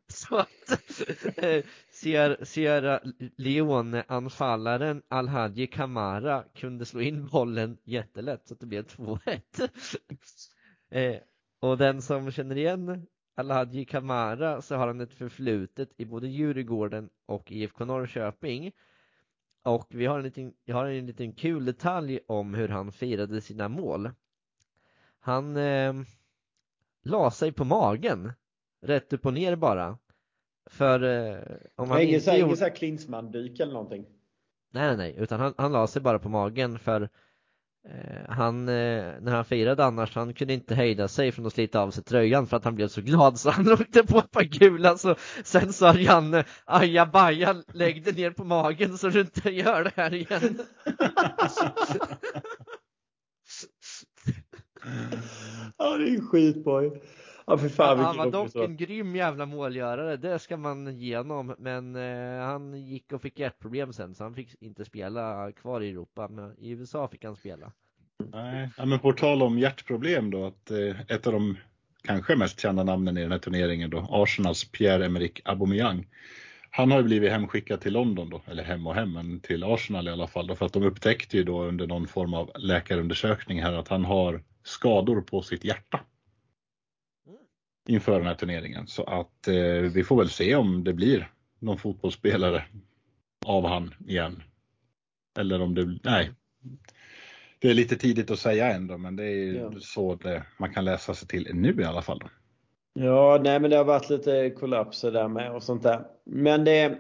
[0.08, 0.72] så att
[1.36, 1.64] eh,
[2.44, 3.00] Sierra
[3.38, 9.42] Leone-anfallaren Alhaji Kamara kunde slå in bollen jättelätt så att det blev 2-1.
[10.92, 11.18] eh,
[11.60, 17.10] och den som känner igen Alhaji Kamara så har han ett förflutet i både Djurgården
[17.26, 18.72] och IFK Norrköping.
[19.66, 23.42] Och vi har en liten, jag har en liten kul detalj om hur han firade
[23.42, 24.12] sina mål.
[25.20, 25.94] Han eh,
[27.04, 28.32] la sig på magen,
[28.82, 29.98] rätt upp och ner bara.
[30.66, 31.40] För eh,
[31.76, 32.58] om han ingen inte gjorde...
[32.58, 34.06] Ingen Klinsmann-dyk eller någonting?
[34.72, 37.10] Nej, nej, nej, utan han, han la sig bara på magen för
[37.90, 41.80] Eh, han, eh, när han firade annars, han kunde inte hejda sig från att slita
[41.80, 44.44] av sig tröjan för att han blev så glad så han åkte på ett par
[44.44, 49.84] gula så sen sa Janne, ajabaja, lägg dig ner på magen så du inte gör
[49.84, 50.60] det här igen.
[55.78, 57.02] ja, det är ju skitboy.
[57.48, 61.56] Ja, för fan, han var dock en grym jävla målgörare, det ska man ge honom.
[61.60, 65.90] Men eh, han gick och fick hjärtproblem sen så han fick inte spela kvar i
[65.90, 66.28] Europa.
[66.28, 67.72] Men i USA fick han spela.
[68.32, 71.58] Nej, ja, men på tal om hjärtproblem då, att eh, ett av de
[72.04, 76.08] kanske mest kända namnen i den här turneringen då, Arsenals Pierre-Emerick Aubameyang.
[76.70, 80.08] Han har ju blivit hemskickad till London då, eller hem och hem, men till Arsenal
[80.08, 83.62] i alla fall då, för att de upptäckte ju då under någon form av läkarundersökning
[83.62, 86.00] här att han har skador på sitt hjärta
[87.88, 88.88] inför den här turneringen.
[88.88, 92.64] Så att eh, vi får väl se om det blir någon fotbollsspelare
[93.46, 94.44] av han igen.
[95.40, 96.32] Eller om det, nej.
[97.60, 99.72] Det är lite tidigt att säga ändå, men det är ja.
[99.80, 102.20] så det, man kan läsa sig till nu i alla fall.
[102.20, 102.28] Då.
[102.94, 106.00] Ja, nej men det har varit lite kollapser där med och sånt där.
[106.26, 106.98] Men det,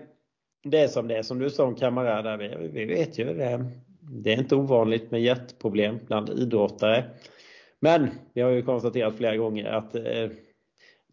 [0.63, 3.25] det är som det är, som du sa om Kamara där, vi, vi vet ju
[3.25, 3.65] det.
[3.99, 7.03] Det är inte ovanligt med hjärtproblem bland idrottare.
[7.79, 10.29] Men vi har ju konstaterat flera gånger att eh,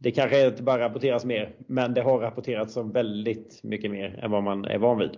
[0.03, 4.31] det kanske inte bara rapporteras mer, men det har rapporterats om väldigt mycket mer än
[4.31, 5.11] vad man är van vid.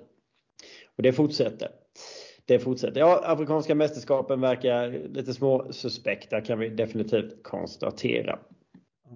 [0.97, 1.69] Och det fortsätter.
[2.45, 3.01] Det fortsätter.
[3.01, 8.39] Ja, afrikanska mästerskapen verkar lite små suspekta kan vi definitivt konstatera.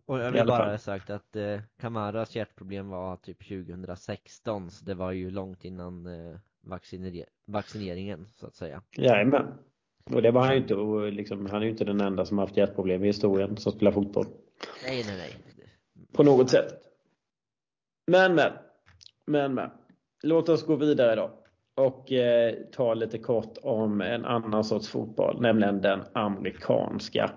[0.07, 4.95] Och jag vill bara ha sagt att eh, Kamaras hjärtproblem var typ 2016, så det
[4.95, 8.83] var ju långt innan eh, vacciner vaccineringen så att säga.
[8.97, 9.47] Jajamän.
[10.05, 12.39] Och det var han ju inte, och liksom, han är ju inte den enda som
[12.39, 14.27] har haft hjärtproblem i historien som spelar fotboll.
[14.85, 15.48] Nej, nej, nej
[16.13, 16.75] på något sätt.
[18.07, 18.53] Men men,
[19.27, 19.71] men men.
[20.23, 21.31] Låt oss gå vidare då
[21.79, 27.31] och eh, ta lite kort om en annan sorts fotboll, nämligen den amerikanska.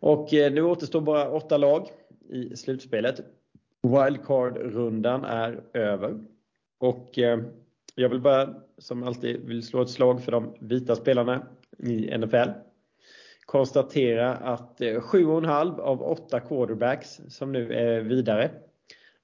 [0.00, 1.88] Och eh, nu återstår bara åtta lag
[2.28, 3.20] i slutspelet.
[3.82, 6.24] Wildcard-rundan är över.
[6.78, 7.40] Och eh,
[7.94, 11.46] jag vill bara, som alltid, vill slå ett slag för de vita spelarna
[11.78, 12.50] i NFL
[13.46, 18.50] konstatera att eh, 7,5 av 8 quarterbacks som nu är vidare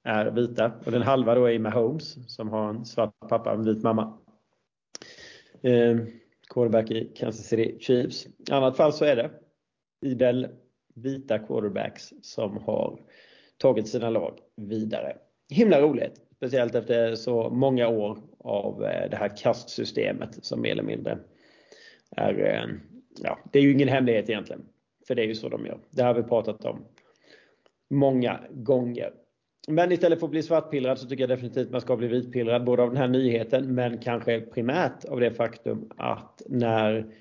[0.03, 0.71] är vita.
[0.85, 4.17] Och den halva då är Mahomes som har en svart pappa och en vit mamma.
[5.61, 5.97] Eh,
[6.49, 8.25] quarterback i Kansas City Chiefs.
[8.25, 9.31] I annat fall så är det
[10.01, 10.47] idel
[10.95, 12.99] vita quarterbacks som har
[13.57, 15.17] tagit sina lag vidare.
[15.49, 16.21] Himla roligt!
[16.35, 21.19] Speciellt efter så många år av eh, det här kastsystemet som mer eller mindre
[22.15, 22.75] är eh,
[23.21, 24.65] ja, det är ju ingen hemlighet egentligen.
[25.07, 25.79] För det är ju så de gör.
[25.89, 26.85] Det har vi pratat om
[27.89, 29.13] många gånger.
[29.67, 32.83] Men istället för att bli svartpillrad så tycker jag definitivt man ska bli vitpillrad både
[32.83, 37.13] av den här nyheten men kanske primärt av det faktum att när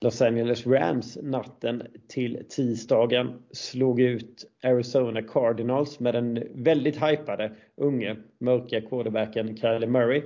[0.00, 8.16] Los Angeles Rams natten till tisdagen slog ut Arizona Cardinals med den väldigt hypade unge
[8.40, 10.22] mörka quarterbacken Kylie Murray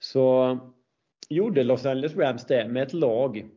[0.00, 0.58] så
[1.28, 3.48] gjorde Los Angeles Rams det med ett lag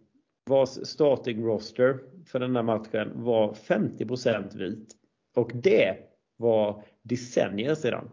[0.45, 4.95] vars starting roster för den här matchen var 50% vit.
[5.35, 5.97] Och det
[6.37, 8.09] var decennier sedan.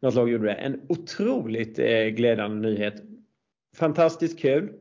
[0.00, 0.54] något lag gjorde det.
[0.54, 3.02] En otroligt eh, glädjande nyhet.
[3.76, 4.72] Fantastiskt kul.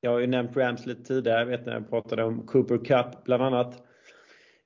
[0.00, 1.38] Jag har ju nämnt Rams lite tidigare.
[1.38, 3.82] Jag vet när jag pratade om Cooper Cup bland annat.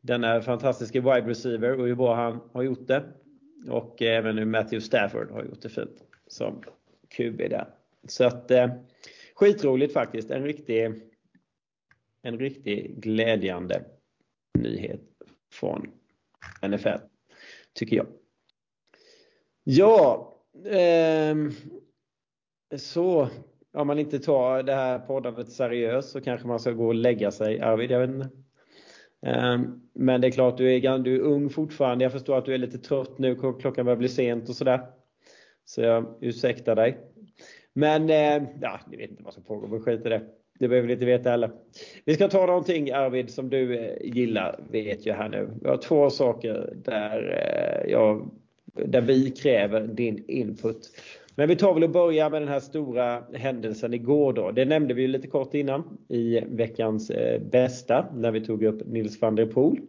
[0.01, 3.05] Denna fantastiska wide receiver och hur bra han har gjort det.
[3.69, 6.63] Och även hur Matthew Stafford har gjort det fint som
[7.17, 7.67] QB där.
[8.09, 8.69] Så att eh,
[9.43, 10.31] skitroligt faktiskt.
[10.31, 10.93] En riktig,
[12.23, 13.85] en riktig glädjande
[14.59, 15.01] nyhet
[15.53, 15.91] från
[16.69, 16.99] NFL.
[17.75, 18.07] Tycker jag.
[19.65, 21.37] Ja, eh,
[22.77, 23.29] så
[23.73, 27.31] om man inte tar det här poddandet seriöst så kanske man ska gå och lägga
[27.31, 27.61] sig.
[27.61, 28.29] Arvid, jag vet inte.
[29.27, 32.05] Ehm, men det är klart, du är, du är ung fortfarande.
[32.05, 33.35] Jag förstår att du är lite trött nu.
[33.35, 34.87] Klockan börjar bli sent och sådär.
[35.65, 37.12] Så jag ursäktar dig.
[37.73, 40.23] Men eh, ja, ni vet inte vad som pågår, men skit i det.
[40.59, 41.51] Det behöver ni inte veta heller.
[42.05, 45.51] Vi ska ta någonting Arvid som du eh, gillar, vet jag här nu.
[45.63, 47.29] Vi har två saker där,
[47.85, 48.31] eh, jag,
[48.87, 50.91] där vi kräver din input.
[51.35, 54.51] Men vi tar väl och börjar med den här stora händelsen igår då.
[54.51, 57.13] Det nämnde vi ju lite kort innan i veckans
[57.51, 59.81] bästa när vi tog upp Nils van der Poel.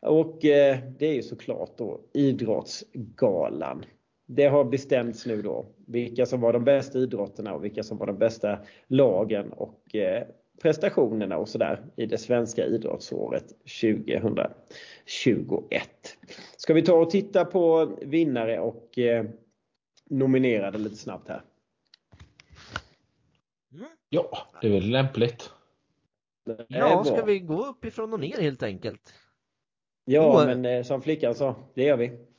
[0.00, 3.84] Och det är ju såklart då Idrottsgalan
[4.32, 8.06] det har bestämts nu då vilka som var de bästa idrotterna och vilka som var
[8.06, 10.26] de bästa lagen och eh,
[10.62, 15.88] prestationerna och sådär i det svenska idrottsåret 2021.
[16.56, 19.26] Ska vi ta och titta på vinnare och eh,
[20.10, 21.42] nominerade lite snabbt här?
[24.08, 25.50] Ja, det är väl lämpligt.
[26.68, 29.14] Ja, ska vi gå uppifrån och ner helt enkelt?
[30.04, 32.29] Ja, men eh, som flickan sa, det gör vi.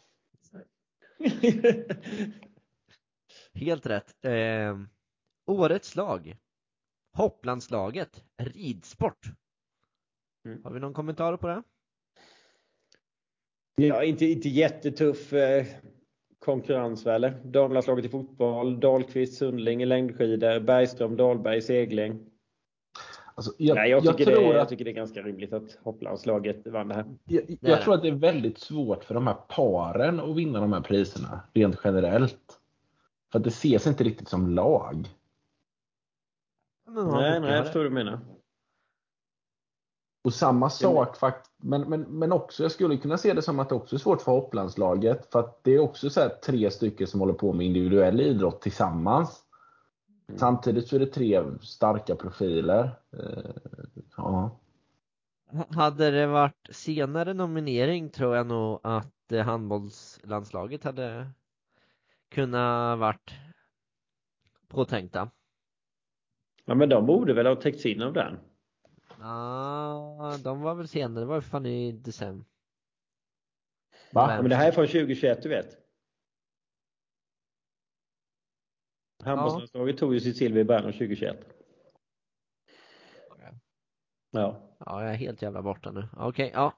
[3.53, 4.25] Helt rätt.
[4.25, 4.79] Eh,
[5.45, 6.35] årets lag.
[7.13, 8.23] Hopplandslaget.
[8.37, 9.25] Ridsport.
[10.45, 10.63] Mm.
[10.63, 11.63] Har vi någon kommentar på det?
[13.75, 15.65] Ja, inte, inte jättetuff eh,
[16.39, 17.31] konkurrens väl?
[17.43, 22.30] Damlandslaget i fotboll, Dahlqvist, Sundling i längdskidor, Bergström, Dahlberg i segling.
[23.35, 25.77] Alltså, jag, Nej, jag, tycker jag, det, att, jag tycker det är ganska rimligt att
[25.83, 27.05] hopplandslaget vann det här.
[27.25, 30.73] Jag, jag tror att det är väldigt svårt för de här paren att vinna de
[30.73, 32.59] här priserna, rent generellt.
[33.31, 35.09] För att det ses inte riktigt som lag.
[36.87, 38.19] Nej, nej, jag förstår vad du menar.
[40.23, 41.17] Och samma sak,
[41.57, 44.21] men, men, men också, jag skulle kunna se det som att det också är svårt
[44.21, 45.31] för hopplandslaget.
[45.31, 49.43] För att det är också så tre stycken som håller på med individuell idrott tillsammans.
[50.31, 50.39] Mm.
[50.39, 52.91] Samtidigt så är det tre starka profiler.
[53.13, 53.51] Eh,
[54.17, 54.59] ja.
[55.69, 61.31] Hade det varit senare nominering tror jag nog att eh, handbollslandslaget hade
[62.29, 63.31] kunnat varit
[64.67, 65.29] påtänkta.
[66.65, 68.39] Ja men de borde väl ha täckts in av den?
[69.19, 72.45] Ja, de var väl senare, det var ju fan i december.
[74.11, 74.37] Va?
[74.41, 75.80] Men det här är från 2021 du vet.
[79.23, 79.99] Handbollslandslaget ja.
[79.99, 81.37] tog ju sitt silver i början av 2021.
[83.31, 83.53] Okay.
[84.31, 84.67] Ja.
[84.85, 86.07] Ja, jag är helt jävla borta nu.
[86.13, 86.73] Okej, okay, ja.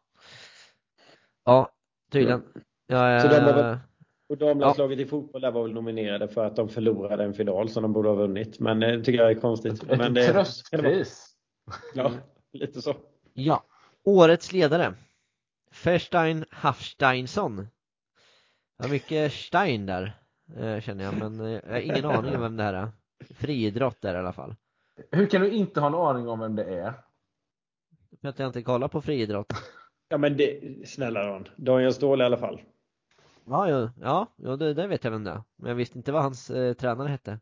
[1.45, 1.71] Ja,
[2.12, 2.43] tydligen.
[2.88, 3.77] Ja, Så de var väl,
[4.29, 5.06] och damlandslaget ja.
[5.06, 8.10] i fotboll där var väl nominerade för att de förlorade en final som de borde
[8.10, 8.60] ha vunnit.
[8.60, 9.84] Men det tycker jag är konstigt.
[9.84, 11.29] Ett, Men ett tröstpris.
[11.93, 12.12] Ja,
[12.51, 12.95] lite så.
[13.34, 13.63] Ja.
[14.03, 14.93] Årets ledare.
[15.71, 17.58] Ferstein Hafsteinsson.
[17.58, 17.67] Det
[18.84, 20.23] var mycket Stein där.
[20.58, 22.91] Eh, känner jag, men eh, jag har ingen aning om vem det här är.
[23.34, 24.56] Friidrott är det i alla fall.
[25.12, 26.93] Hur kan du inte ha en aning om vem det är?
[28.21, 29.53] För att jag inte kollar på friidrott.
[30.10, 31.47] Ja men det, snälla Ron.
[31.56, 32.62] Daniel Ståhl i alla fall.
[33.45, 35.43] Ja, ja, ja, ja det, det vet jag vem det är.
[35.56, 37.39] Men jag visste inte vad hans eh, tränare hette.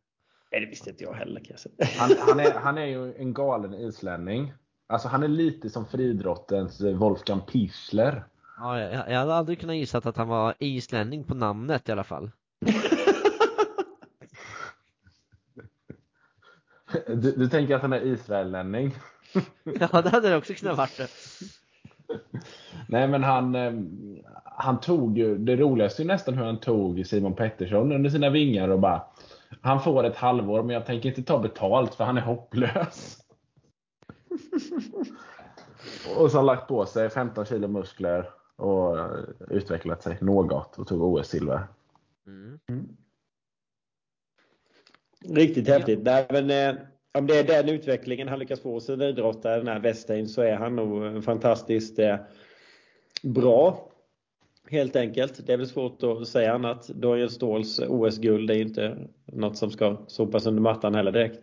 [0.51, 1.75] Nej, det visste inte jag heller kan jag säga.
[1.99, 4.53] Han, han, är, han är ju en galen islänning.
[4.87, 8.23] Alltså han är lite som friidrottens eh, Wolfgang Pichler.
[8.57, 12.03] Ja, jag, jag hade aldrig kunnat gissa att han var islänning på namnet i alla
[12.03, 12.31] fall.
[17.07, 18.95] Du, du tänker att han är israellänning?
[19.63, 20.99] ja, det hade det också kunnat varit.
[22.87, 23.73] Nej, men han, eh,
[24.43, 28.69] han tog ju, det roligaste är nästan hur han tog Simon Pettersson under sina vingar
[28.69, 29.03] och bara
[29.61, 33.17] Han får ett halvår men jag tänker inte ta betalt för han är hopplös.
[36.17, 38.97] och så har han lagt på sig 15 kilo muskler och
[39.49, 41.67] utvecklat sig något och tog OS-silver.
[42.27, 42.59] Mm.
[45.29, 45.99] Riktigt häftigt.
[46.05, 46.25] Ja.
[46.29, 46.81] men, eh,
[47.13, 50.55] om det är den utvecklingen han lyckas få sin idrottare, den här Westein, så är
[50.55, 52.17] han nog fantastiskt eh,
[53.23, 53.87] bra.
[54.69, 55.47] Helt enkelt.
[55.47, 56.87] Det är väl svårt att säga annat.
[56.87, 61.39] Daniel Ståhls OS-guld är inte något som ska sopas under mattan heller direkt.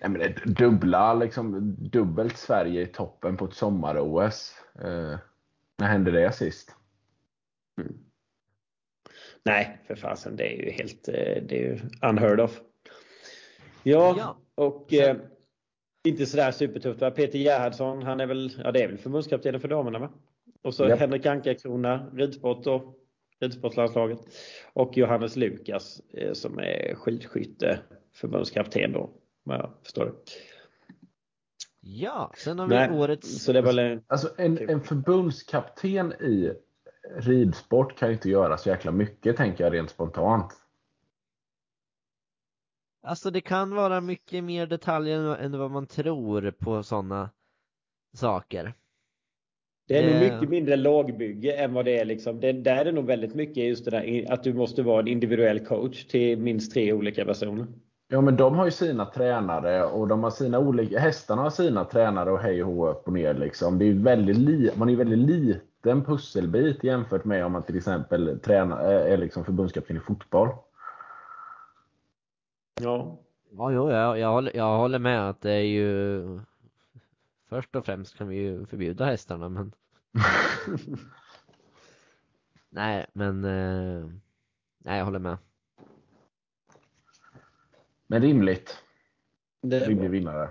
[0.00, 4.54] Nej, men det dubbla, liksom, dubbelt Sverige i toppen på ett sommar-OS.
[4.74, 5.18] Eh,
[5.78, 6.74] när hände det sist?
[7.80, 7.92] Mm.
[9.42, 10.36] Nej, för fasen.
[10.36, 12.60] Det är ju helt eh, det är ju unheard of.
[13.88, 14.36] Ja, ja.
[14.54, 15.16] och eh,
[16.04, 17.10] inte sådär supertufft va?
[17.10, 20.10] Peter Gerhardsson, han är väl, ja det är väl förbundskaptenen för damerna va?
[20.62, 20.98] Och så yep.
[20.98, 22.94] Henrik Ankarkrona, ridsport då,
[23.40, 24.18] ridsportlandslaget.
[24.72, 27.78] Och Johannes Lukas eh, som är skidskytte
[28.14, 29.10] förbundskapten då,
[29.44, 30.12] jag förstår det.
[31.80, 33.44] Ja, sen har vi Nej, årets...
[33.44, 34.02] Så det var en...
[34.06, 36.52] Alltså en, en förbundskapten i
[37.16, 40.65] ridsport kan ju inte göra så jäkla mycket tänker jag rent spontant.
[43.06, 47.30] Alltså det kan vara mycket mer detaljer än vad man tror på sådana
[48.16, 48.74] saker.
[49.88, 50.12] Det är det...
[50.12, 52.40] nog mycket mindre lagbygge än vad det är liksom.
[52.40, 55.08] Det, där är det nog väldigt mycket just det där att du måste vara en
[55.08, 57.66] individuell coach till minst tre olika personer.
[58.08, 61.84] Ja men de har ju sina tränare och de har sina olika, hästarna har sina
[61.84, 63.78] tränare och hej och upp och ner liksom.
[63.78, 68.40] Det är väldigt li, man är väldigt liten pusselbit jämfört med om man till exempel
[68.40, 70.48] tränar, är liksom förbundskapten i fotboll.
[72.80, 73.18] Ja.
[73.50, 76.40] Ja, jo, jag, jag, håller, jag håller med att det är ju
[77.48, 79.72] Först och främst kan vi ju förbjuda hästarna men
[82.68, 84.10] Nej men eh...
[84.78, 85.38] Nej jag håller med.
[88.06, 88.82] Men rimligt.
[89.62, 90.50] Rimlig vinnare.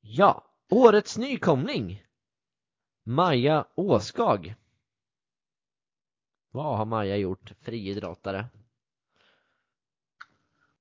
[0.00, 2.04] Ja, årets nykomling
[3.02, 4.54] Maja Åskag.
[6.50, 8.46] Vad har Maja gjort friidrottare?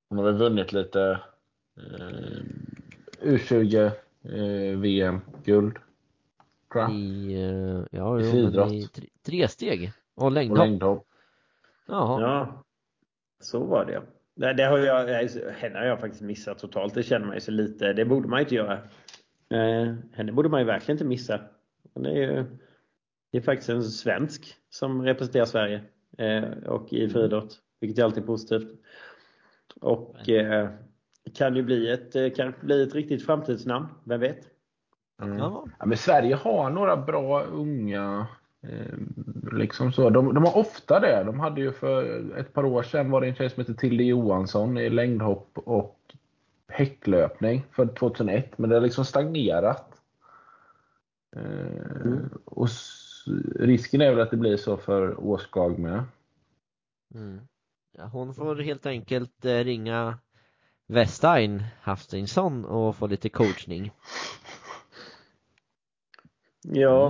[0.10, 1.20] Hon har väl vunnit lite
[1.78, 2.42] eh,
[3.22, 3.92] U20
[4.24, 5.78] eh, VM-guld.
[6.92, 8.72] I, eh, ja, I friidrott.
[8.72, 10.60] I tre, tre steg och längdhopp.
[10.60, 11.08] Och längdhopp.
[11.88, 12.22] Jaha.
[12.22, 12.64] Ja,
[13.40, 14.02] så var det.
[14.36, 15.08] Det, det har jag,
[15.52, 16.94] henne har jag faktiskt missat totalt.
[16.94, 17.94] Det känner man ju så lite.
[17.94, 18.74] Det borde man inte göra.
[19.50, 21.40] Eh, henne borde man ju verkligen inte missa.
[21.94, 22.46] Hon är ju
[23.36, 25.82] det är faktiskt en svensk som representerar Sverige
[26.18, 28.68] eh, och i friidrott, vilket är alltid positivt.
[29.82, 30.70] Och eh,
[31.34, 34.40] kan ju bli ett, eh, kan bli ett riktigt framtidsnamn, vem vet?
[35.22, 35.38] Mm.
[35.38, 35.66] Ja.
[35.86, 38.28] men Sverige har några bra unga
[38.64, 38.98] eh,
[39.52, 40.10] Liksom så.
[40.10, 41.24] De, de, har ofta det.
[41.24, 44.04] De hade ju för ett par år sedan var det en tjej som hette Tilde
[44.04, 46.00] Johansson i längdhopp och
[46.68, 48.58] häcklöpning för 2001.
[48.58, 50.02] Men det har liksom stagnerat.
[51.36, 52.30] Eh, mm.
[52.46, 52.68] Och
[53.56, 56.04] risken är väl att det blir så för Åskag med.
[57.16, 57.40] Mm.
[58.12, 60.18] Hon får helt enkelt ringa
[60.88, 63.92] Westein Haftingsson och få lite coachning.
[66.68, 67.08] Ja,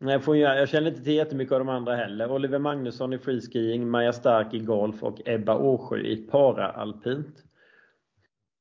[0.00, 0.12] mm.
[0.12, 2.30] jag, får, jag känner inte till jättemycket av de andra heller.
[2.30, 7.44] Oliver Magnusson i freeskiing, Maja Stark i golf och Ebba Åsjö i para-alpint.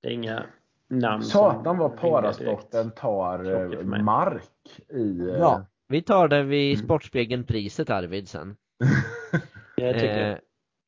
[0.02, 0.46] Det är inga
[0.88, 5.20] namn Satan vad parasporten tar eh, mark i...
[5.20, 6.86] Eh, ja, vi tar det vid mm.
[6.86, 8.56] Sportspegeln-priset Arvid sen.
[9.76, 10.32] jag tycker.
[10.32, 10.38] Eh,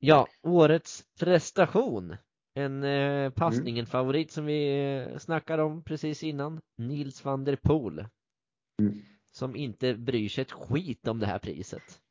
[0.06, 2.16] ja, årets prestation
[2.54, 3.80] en eh, passning, mm.
[3.80, 6.62] en favorit som vi eh, snackade om precis innan.
[6.78, 8.06] Nils van der Poel.
[8.82, 9.02] Mm.
[9.32, 12.02] Som inte bryr sig ett skit om det här priset.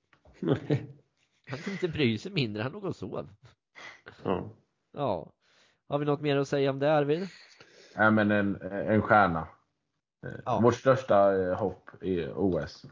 [1.50, 3.28] han inte bryr sig mindre, han låg och sov.
[4.24, 4.50] Ja.
[4.92, 5.32] Ja.
[5.88, 7.28] Har vi något mer att säga om det Arvid?
[7.94, 9.48] Ja men en, en stjärna.
[10.44, 10.60] Ja.
[10.62, 12.86] Vårt största eh, hopp i OS.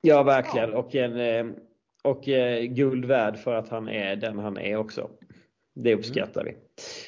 [0.00, 1.56] Ja verkligen och en eh,
[2.06, 5.10] och eh, guld värd för att han är den han är också.
[5.74, 6.54] Det uppskattar mm.
[6.54, 6.60] vi.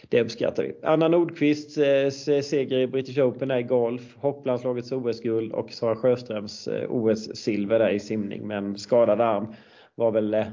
[0.09, 0.75] Det uppskattar vi.
[0.83, 6.91] Anna Nordqvists eh, seger i British Open är golf, hopplandslagets OS-guld och Sara Sjöströms eh,
[6.91, 8.47] OS-silver där i simning.
[8.47, 9.55] Men skadad arm
[9.95, 10.49] var väl eh,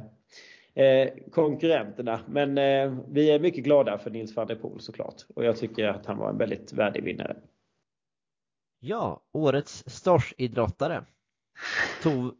[0.75, 2.19] eh, konkurrenterna.
[2.27, 5.21] Men eh, vi är mycket glada för Nils van der Poel såklart.
[5.35, 7.35] Och jag tycker att han var en väldigt värdig vinnare.
[8.79, 11.05] Ja, årets storsidrottare.
[12.03, 12.31] Tove,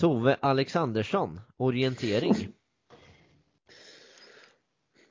[0.00, 2.34] Tove Alexandersson, orientering.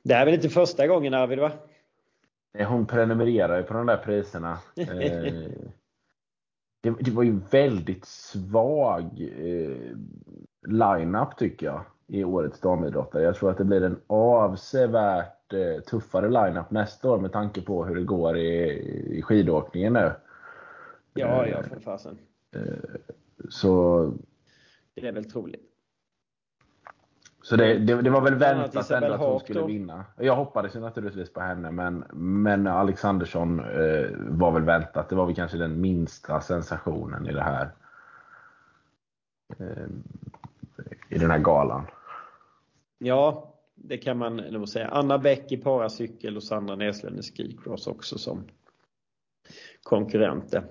[0.02, 1.52] Det är väl inte första gången Arvid va?
[2.66, 4.58] Hon prenumererar ju på de där priserna.
[6.82, 9.02] Eh, det, det, var ju väldigt svag
[9.38, 9.96] eh,
[10.68, 13.22] line-up tycker jag i årets damidrottare.
[13.22, 17.84] Jag tror att det blir en avsevärt eh, tuffare line-up nästa år med tanke på
[17.84, 18.70] hur det går i,
[19.18, 20.12] i skidåkningen nu.
[21.14, 22.18] Ja, ja för fasen.
[23.48, 24.12] Så...
[24.94, 25.70] Det är väl troligt.
[27.42, 30.04] Så det, det, det var väl väntat ändå att hon skulle vinna.
[30.16, 32.04] Jag hoppades ju naturligtvis på henne men,
[32.42, 35.08] men Alexandersson eh, var väl väntat.
[35.08, 37.70] Det var väl kanske den minsta sensationen i det här.
[39.58, 39.86] Eh,
[41.08, 41.86] I den här galan.
[42.98, 44.88] Ja, det kan man nog säga.
[44.88, 48.44] Anna Bäck i paracykel och Sandra Näslund i skicross också som
[49.82, 50.64] konkurrenter.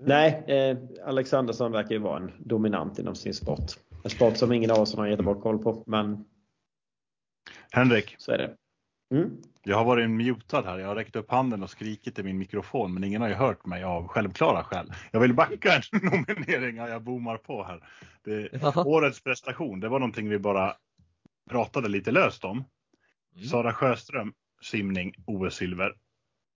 [0.00, 3.72] Nej, eh, Alexandersson verkar ju vara en dominant inom sin sport.
[4.04, 5.84] En sport som ingen av oss har jättebra koll på.
[5.86, 6.24] Men
[7.70, 8.14] Henrik.
[8.18, 8.56] Så är det.
[9.16, 9.30] Mm.
[9.62, 10.78] Jag har varit mutad här.
[10.78, 13.66] Jag har räckt upp handen och skrikit i min mikrofon, men ingen har ju hört
[13.66, 14.92] mig av självklara skäl.
[15.10, 17.88] Jag vill backa en nominering, jag boomar på här.
[18.24, 20.74] Det, årets prestation, det var någonting vi bara
[21.50, 22.64] pratade lite löst om.
[23.34, 23.46] Mm.
[23.46, 24.32] Sara Sjöström,
[24.62, 25.92] simning, OS-silver.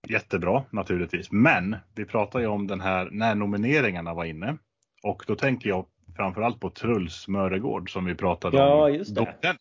[0.07, 4.57] Jättebra naturligtvis, men vi pratade ju om den här när nomineringarna var inne.
[5.03, 5.85] Och då tänker jag
[6.15, 8.93] framförallt på Truls Möregård som vi pratade ja, om.
[8.93, 9.57] Just det.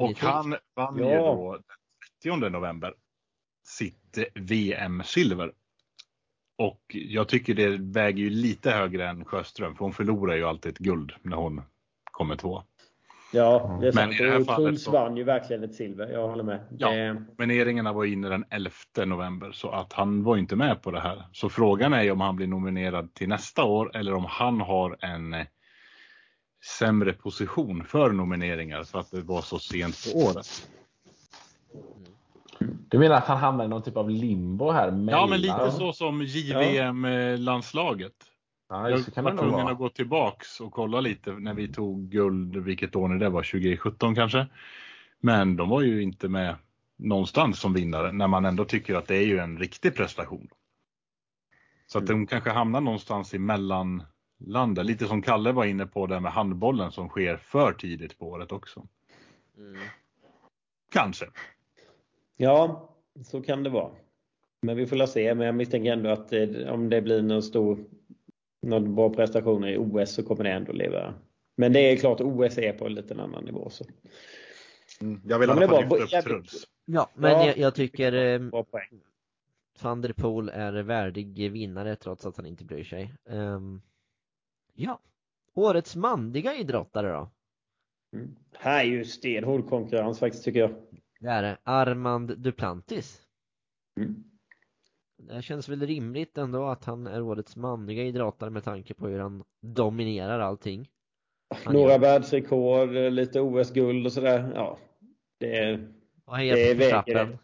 [0.00, 1.10] Och han vann ja.
[1.10, 1.58] ju då
[2.24, 2.94] den 30 november
[3.64, 5.52] sitt VM-silver.
[6.58, 10.72] Och jag tycker det väger ju lite högre än Sjöström, för hon förlorar ju alltid
[10.72, 11.62] ett guld när hon
[12.10, 12.62] kommer två.
[13.34, 14.14] Ja, det är sant.
[14.20, 14.90] Men och Truls så...
[14.90, 16.60] vann ju verkligen ett silver, jag håller med.
[16.78, 17.14] Ja, det...
[17.38, 18.70] nomineringarna var inne den 11
[19.06, 21.24] november så att han var inte med på det här.
[21.32, 25.34] Så frågan är om han blir nominerad till nästa år eller om han har en
[25.34, 25.46] eh,
[26.78, 30.68] sämre position för nomineringar för att det var så sent på året.
[32.88, 34.90] Du menar att han hamnar i någon typ av limbo här?
[34.90, 35.20] Mellan...
[35.20, 38.12] Ja, men lite så som JVM-landslaget.
[38.68, 42.96] Ja, jag var tvungen att gå tillbaks och kolla lite när vi tog guld, vilket
[42.96, 44.46] år det var, 2017 kanske.
[45.20, 46.56] Men de var ju inte med
[46.96, 50.48] någonstans som vinnare när man ändå tycker att det är ju en riktig prestation.
[51.86, 52.20] Så att mm.
[52.20, 54.86] de kanske hamnar någonstans i mellanlandet.
[54.86, 58.52] Lite som Kalle var inne på det med handbollen som sker för tidigt på året
[58.52, 58.86] också.
[59.58, 59.80] Mm.
[60.92, 61.26] Kanske.
[62.36, 62.90] Ja,
[63.24, 63.90] så kan det vara.
[64.62, 65.34] Men vi får la se.
[65.34, 67.78] Men jag misstänker ändå att det, om det blir någon stor
[68.64, 71.14] någon bra prestation i OS så kommer det ändå leva.
[71.56, 73.70] Men det är klart OS är på en liten annan nivå.
[73.70, 73.84] Så.
[75.00, 76.66] Mm, jag vill i alla fall lyfta upp Truls.
[76.84, 78.64] Ja, men ja, jag, jag, tycker eh,
[79.82, 83.14] van der Poel är värdig vinnare trots att han inte bryr sig.
[83.24, 83.82] Um,
[84.74, 85.00] ja,
[85.54, 87.30] årets manliga idrottare då?
[88.16, 88.36] Mm.
[88.52, 90.74] Här är ju stenhård konkurrens faktiskt tycker jag.
[91.20, 91.58] Det är det.
[91.62, 93.20] Armand Duplantis.
[94.00, 94.24] Mm.
[95.28, 99.18] Det känns väl rimligt ändå att han är årets manliga idrottare med tanke på hur
[99.18, 100.90] han dominerar allting.
[101.64, 101.98] Han Några gör...
[101.98, 104.52] världsrekord, lite OS-guld och sådär.
[104.54, 104.78] Ja,
[105.38, 105.92] det är,
[106.24, 107.40] och det väger rätt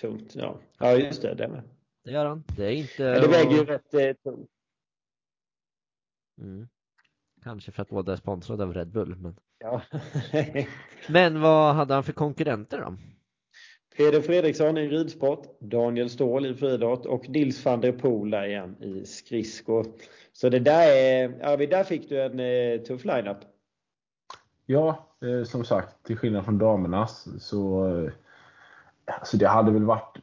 [0.00, 0.34] tungt.
[0.34, 0.58] Ja.
[0.78, 1.62] ja, just det, det med.
[2.04, 2.44] Det gör han.
[2.56, 3.02] Det är inte...
[3.02, 4.50] Ja, det väger ju rätt eh, tungt.
[6.40, 6.68] Mm.
[7.42, 9.36] Kanske för att båda är sponsrade av Red Bull, men...
[9.58, 9.82] Ja.
[11.08, 12.96] men vad hade han för konkurrenter då?
[13.96, 18.76] Peder Fredriksson i ridsport, Daniel Ståhl i friidrott och Nils van der Poel där igen
[18.82, 19.84] i skridsko.
[20.32, 23.38] Så det där är, Arvid, där fick du en eh, tuff lineup.
[24.66, 28.12] Ja, eh, som sagt, till skillnad från damernas så eh,
[29.04, 30.18] alltså det hade väl varit,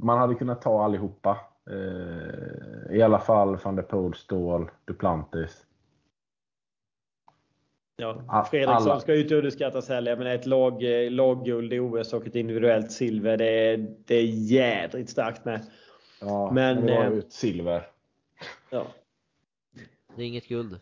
[0.00, 1.38] man hade kunnat ta allihopa.
[1.70, 5.65] Eh, I alla fall van der Poel, Ståhl, Duplantis.
[7.96, 9.00] Ja, Fredriksson alla.
[9.00, 10.16] ska ju inte underskattas heller.
[10.16, 14.24] Men ett lag, eh, lagguld i OS och ett individuellt silver, det är, det är
[14.24, 15.60] jädrigt starkt med.
[16.20, 17.86] Ja, men, men det var ju ett silver.
[18.70, 18.86] Ja.
[20.16, 20.80] Det är inget guld.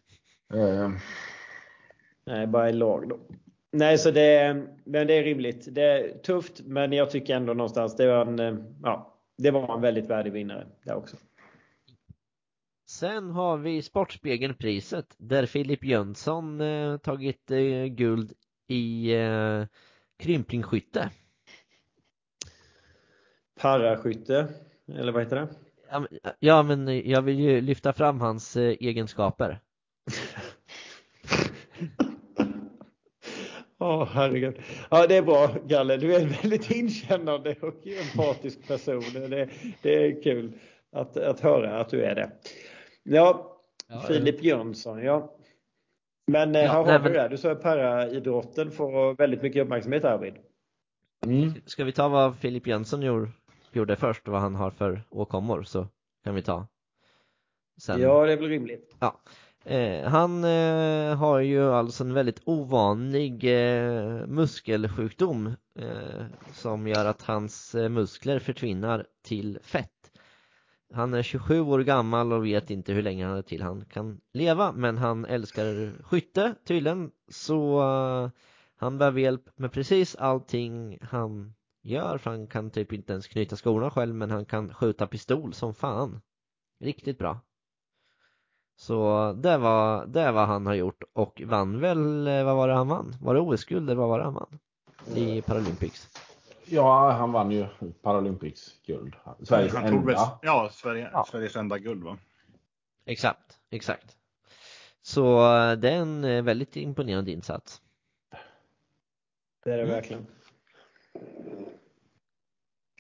[0.54, 0.92] Mm.
[2.24, 3.18] Nej, bara i lag då.
[3.72, 5.74] Nej, så det, men det är rimligt.
[5.74, 9.74] Det är tufft, men jag tycker ändå någonstans det var en, eh, ja, det var
[9.74, 11.16] en väldigt värdig vinnare där också.
[12.86, 18.32] Sen har vi Sportspegelpriset där Filip Jönsson eh, tagit eh, guld
[18.68, 19.64] i eh,
[20.18, 21.10] krymplingskytte.
[23.60, 24.48] Paraskytte,
[24.88, 25.48] eller vad heter det?
[25.90, 26.08] Ja men,
[26.38, 29.60] ja, men jag vill ju lyfta fram hans eh, egenskaper.
[33.78, 34.58] Åh oh, herregud.
[34.90, 39.02] Ja det är bra Galle, du är en väldigt inkännande och empatisk person.
[39.12, 39.48] Det,
[39.82, 40.52] det är kul
[40.92, 42.30] att, att höra att du är det.
[43.04, 45.36] Ja, ja Filip Jönsson, ja.
[46.26, 47.28] Men eh, ja, här har vi det.
[47.28, 50.34] Du sa att paraidrotten får väldigt mycket uppmärksamhet Arvid.
[51.26, 51.52] Mm.
[51.66, 53.02] Ska vi ta vad Filip Jönsson
[53.72, 55.86] gjorde, först, vad han har för åkommor, så
[56.24, 56.66] kan vi ta.
[57.76, 58.00] Sen.
[58.00, 58.96] Ja, det är väl rimligt.
[58.98, 59.20] Ja.
[59.64, 65.54] Eh, han eh, har ju alltså en väldigt ovanlig eh, muskelsjukdom
[66.52, 69.90] som gör att hans muskler försvinner till fett.
[70.94, 74.20] Han är 27 år gammal och vet inte hur länge han är till han kan
[74.32, 78.30] leva men han älskar skytte tydligen så uh,
[78.76, 83.56] han behöver hjälp med precis allting han gör för han kan typ inte ens knyta
[83.56, 86.20] skorna själv men han kan skjuta pistol som fan.
[86.80, 87.40] Riktigt bra.
[88.76, 92.74] Så det var, det var han har gjort och vann väl, eh, vad var det
[92.74, 93.16] han vann?
[93.20, 94.58] Var det OS-guld eller vad var det han vann?
[95.14, 96.08] I Paralympics?
[96.66, 97.66] Ja, han vann ju
[98.02, 99.14] Paralympics guld.
[99.42, 100.06] Sveriges han enda.
[100.06, 102.18] Väl, ja, Sverige, ja, Sveriges enda guld va?
[103.04, 104.16] Exakt, exakt.
[105.02, 105.40] Så
[105.74, 107.82] det är en eh, väldigt imponerande insats.
[109.64, 109.94] Det är det mm.
[109.94, 110.26] verkligen.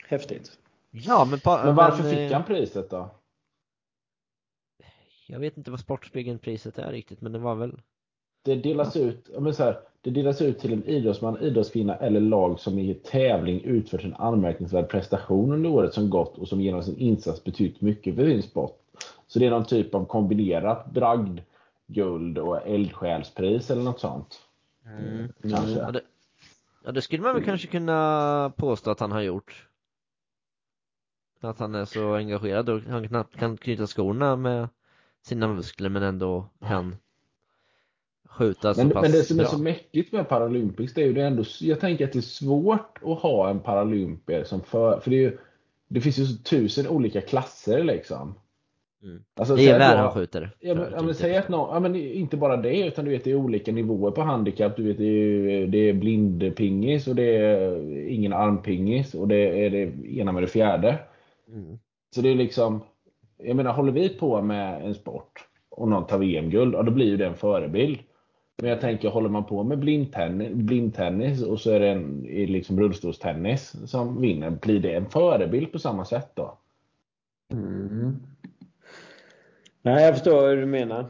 [0.06, 0.58] Häftigt.
[0.90, 3.10] Ja, men, men varför men, fick han priset då?
[5.26, 7.80] Jag vet inte vad Sportspegeln-priset är riktigt, men det var väl
[8.44, 12.60] det delas ut, men så här, det delas ut till en idrottsman, idrottskvinna eller lag
[12.60, 16.98] som i tävling utfört en anmärkningsvärd prestation under året som gått och som genom sin
[16.98, 18.80] insats betytt mycket för sin sport.
[19.26, 21.40] Så det är någon typ av kombinerat bragd,
[21.86, 24.40] guld och eldsjälspris eller något sånt.
[24.86, 25.32] Mm.
[25.42, 25.78] Kanske.
[25.78, 26.00] Ja det,
[26.84, 29.68] ja, det skulle man väl kanske kunna påstå att han har gjort.
[31.40, 34.68] Att han är så engagerad och han knappt kan knyta skorna med
[35.22, 36.96] sina muskler men ändå kan
[38.34, 41.12] skjuta så men, pass Men det som är så mäckigt med Paralympics det är ju
[41.12, 45.10] det ändå, jag tänker att det är svårt att ha en paralympier som för, för
[45.10, 45.38] det, är ju,
[45.88, 48.34] det finns ju tusen olika klasser liksom.
[49.02, 49.24] Mm.
[49.34, 50.50] Alltså, det är världsskjutare.
[50.60, 53.24] Ja, men, ja, men säg att någon, ja, men inte bara det utan du vet
[53.24, 54.76] det är olika nivåer på handikapp.
[54.76, 59.70] Du vet det är, det är blindpingis och det är ingen armpingis och det är
[59.70, 60.98] det ena med det fjärde.
[61.48, 61.78] Mm.
[62.14, 62.80] Så det är liksom,
[63.38, 67.06] jag menar håller vi på med en sport och någon tar VM-guld, ja, då blir
[67.06, 67.98] ju det en förebild.
[68.56, 72.80] Men jag tänker, håller man på med blindtennis, blindtennis och så är det en liksom
[72.80, 76.58] rullstolstennis som vinner, blir det en förebild på samma sätt då?
[77.52, 78.16] Mm.
[79.82, 81.06] Nej, jag förstår hur du menar.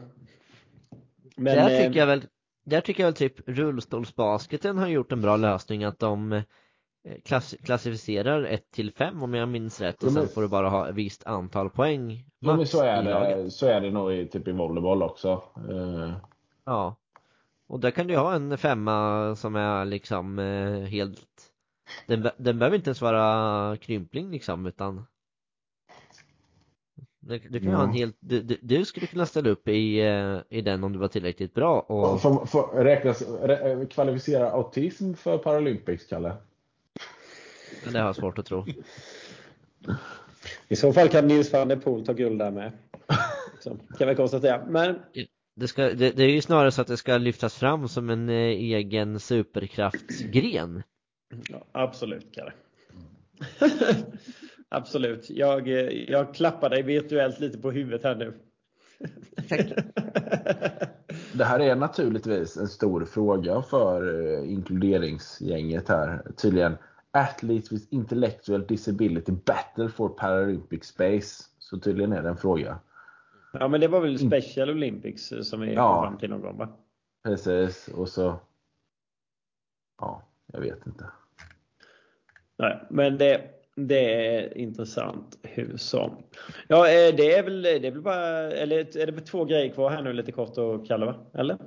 [1.35, 2.25] Men, där, tycker jag väl,
[2.63, 6.43] där tycker jag väl typ rullstolsbasketen har gjort en bra lösning att de eh,
[7.23, 10.89] klass, klassificerar 1 till 5 om jag minns rätt och sen får du bara ha
[10.89, 12.25] ett visst antal poäng.
[12.39, 15.43] Ja, men så är det, så är det nog i, typ i volleyboll också.
[15.69, 16.13] Uh.
[16.65, 16.95] Ja.
[17.67, 21.51] Och där kan du ha en femma som är liksom eh, helt
[22.07, 25.05] den, den behöver inte ens vara krympling liksom utan
[27.19, 27.77] du, du kan ja.
[27.77, 30.93] ha en helt, du, du, du, skulle kunna ställa upp i, eh, i den om
[30.93, 32.21] du var tillräckligt bra och...
[32.21, 36.33] Får, får räknas, re, kvalificera autism för Paralympics, Kalle?
[37.91, 38.65] Det har jag svårt att tro.
[40.67, 42.71] I så fall kan Nils van der Poel ta guld där med.
[43.59, 44.65] Så, kan vi konstatera.
[44.65, 44.99] Men
[45.55, 48.29] det, ska, det, det, är ju snarare så att det ska lyftas fram som en
[48.29, 50.83] eh, egen superkraftsgren.
[51.49, 52.53] Ja, absolut, Kalle.
[54.69, 55.29] absolut.
[55.29, 58.33] Jag, eh, jag klappar dig virtuellt lite på huvudet här nu.
[59.49, 59.71] Tack.
[61.33, 66.31] Det här är naturligtvis en stor fråga för eh, inkluderingsgänget här.
[66.37, 66.77] Tydligen
[67.11, 71.43] Athletes with intellectual disability battle for Paralympic space.
[71.59, 72.79] Så tydligen är det en fråga.
[73.59, 76.41] Ja men det var väl Special Olympics eh, som vi ja, kom fram till någon
[76.41, 76.69] gång va?
[77.23, 78.39] Precis och så
[79.97, 81.05] Ja, jag vet inte.
[82.57, 83.41] Nej, men det,
[83.75, 86.23] det är intressant hur som.
[86.67, 89.89] Ja, eh, det är väl, det är väl bara, eller är det två grejer kvar
[89.89, 91.15] här nu lite kort att kalla va?
[91.33, 91.57] Eller?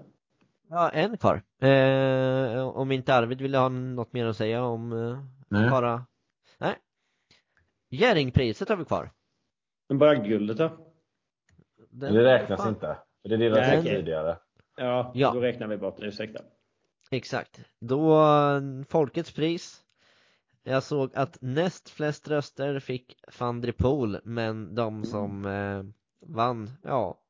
[0.68, 1.42] Ja, en kvar.
[1.62, 5.18] Eh, om inte Arvid vill ha något mer att säga om eh,
[5.48, 5.70] Nej.
[5.70, 6.06] bara...
[6.58, 6.74] Nej.
[7.90, 9.10] Jerringpriset har vi kvar.
[9.88, 10.87] Men bara guldet då?
[11.90, 12.68] Den det räknas fan.
[12.68, 12.98] inte.
[13.22, 13.96] För det delades Nej, okay.
[13.96, 14.38] tidigare.
[14.76, 16.40] Ja, ja, då räknar vi bort det, ursäkta.
[17.10, 17.60] Exakt.
[17.80, 18.24] Då,
[18.88, 19.82] Folkets pris.
[20.62, 25.82] Jag såg att näst flest röster fick van der Poel, men de som eh,
[26.26, 27.20] vann, ja,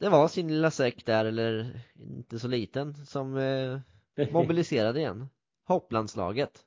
[0.00, 3.78] det var sin lilla säck där, eller inte så liten, som eh,
[4.32, 5.28] mobiliserade igen.
[5.66, 6.64] Hopplandslaget.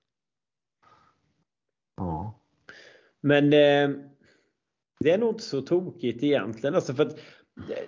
[1.97, 2.39] Ja.
[3.21, 3.89] Men eh,
[4.99, 6.75] det är nog inte så tokigt egentligen.
[6.75, 7.19] Alltså för att,
[7.57, 7.83] eh,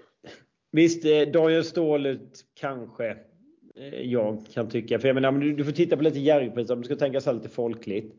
[0.72, 2.20] visst, eh, Daniel Ståhl
[2.54, 3.18] kanske
[3.76, 5.00] eh, jag kan tycka.
[5.00, 7.50] För jag menar, du, får titta på lite Järvpriset om du ska tänka så lite
[7.50, 8.16] folkligt.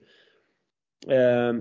[1.08, 1.54] Eh,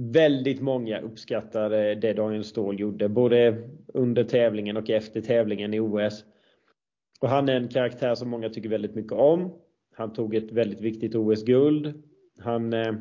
[0.00, 3.08] väldigt många uppskattade det Daniel Ståhl gjorde.
[3.08, 6.24] Både under tävlingen och efter tävlingen i OS.
[7.20, 9.52] Och han är en karaktär som många tycker väldigt mycket om.
[9.94, 12.02] Han tog ett väldigt viktigt OS-guld.
[12.38, 12.94] Han, eh,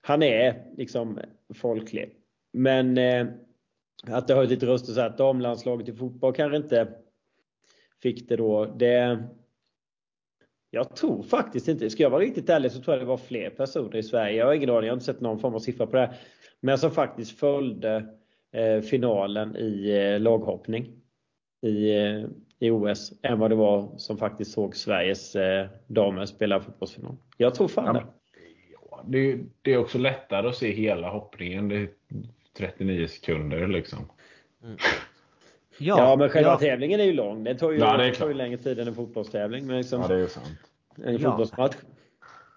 [0.00, 1.20] han är liksom
[1.54, 2.15] folklig.
[2.56, 3.26] Men eh,
[4.06, 6.88] att det har lite röster så att damlandslaget i fotboll kanske inte
[8.02, 8.64] fick det då.
[8.64, 9.22] Det,
[10.70, 13.50] jag tror faktiskt inte, ska jag vara riktigt ärlig så tror jag det var fler
[13.50, 14.36] personer i Sverige.
[14.36, 16.14] Jag har ingen aning, jag har inte sett någon form av siffra på det.
[16.60, 18.06] Men som faktiskt följde
[18.52, 20.92] eh, finalen i eh, laghoppning
[21.62, 22.24] i, eh,
[22.58, 27.16] i OS än vad det var som faktiskt såg Sveriges eh, damer spela fotbollsfinal.
[27.36, 29.34] Jag tror fan ja, det.
[29.36, 29.44] det.
[29.62, 31.68] Det är också lättare att se hela hoppningen.
[31.68, 31.88] Det
[32.56, 34.10] 39 sekunder liksom.
[34.64, 34.76] Mm.
[35.78, 36.58] Ja, ja, men själva ja.
[36.58, 37.44] tävlingen är ju lång.
[37.44, 39.66] Det tar ju, ja, det tar ju längre tid än en fotbollstävling.
[39.66, 40.58] Men liksom, ja, det är ju sant.
[41.04, 41.76] En fotbollsmatch.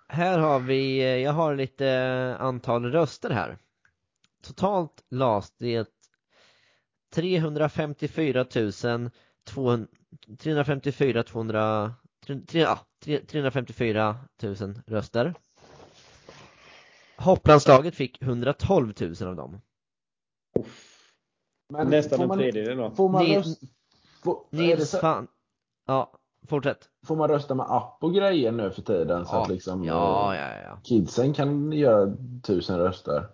[0.07, 3.57] Här har vi, jag har lite antal röster här.
[4.43, 5.89] Totalt lades det
[7.13, 9.07] 354 000
[10.37, 11.93] 354 200
[12.47, 12.79] 3, ja,
[13.27, 14.55] 354 000
[14.87, 15.33] röster.
[17.17, 19.61] Hopplandslaget fick 112 000 av dem.
[21.73, 22.91] Men Nästan en tredjedel då.
[22.91, 23.65] Får man rösta?
[24.49, 25.27] Nils fan.
[25.87, 26.11] Ja,
[26.47, 26.89] fortsätt.
[27.05, 29.19] Får man rösta med app och grejer nu för tiden?
[29.19, 29.25] Ja.
[29.25, 30.79] Så att liksom ja, ja, ja.
[30.83, 33.25] kidsen kan göra tusen röster.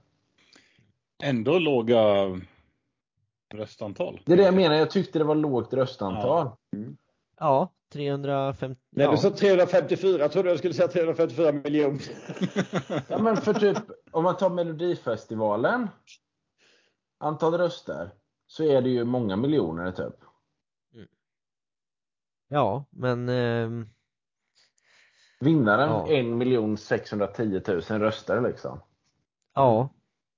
[1.23, 2.01] Ändå låga
[3.53, 4.21] röstantal.
[4.25, 4.75] Det är det jag menar.
[4.75, 6.49] Jag tyckte det var lågt röstantal.
[6.71, 6.77] Ja.
[6.77, 6.97] Mm.
[7.39, 8.81] Ja, 350.
[8.91, 12.01] När du sa 354 trodde jag skulle säga 354 miljoner.
[13.07, 13.77] ja men för typ,
[14.11, 15.87] om man tar Melodifestivalen.
[17.17, 18.09] Antal röster.
[18.47, 20.15] Så är det ju många miljoner typ.
[20.93, 21.07] Mm.
[22.47, 23.29] Ja, men...
[23.29, 23.87] Eh...
[25.39, 26.73] Vinnaren ja.
[26.73, 28.79] 1 610 000 röster liksom.
[29.53, 29.89] Ja,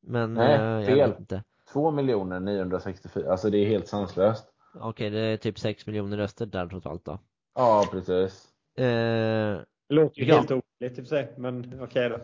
[0.01, 0.97] men Nej, eh, fel.
[0.97, 1.43] jag vet inte.
[1.73, 4.47] 2 964, alltså det är helt sanslöst.
[4.73, 7.19] Okej, det är typ 6 miljoner röster där totalt då.
[7.55, 8.47] Ja, precis.
[8.77, 10.35] Eh, det låter ju ja.
[10.35, 12.17] helt orimligt i och för sig, men okej okay då.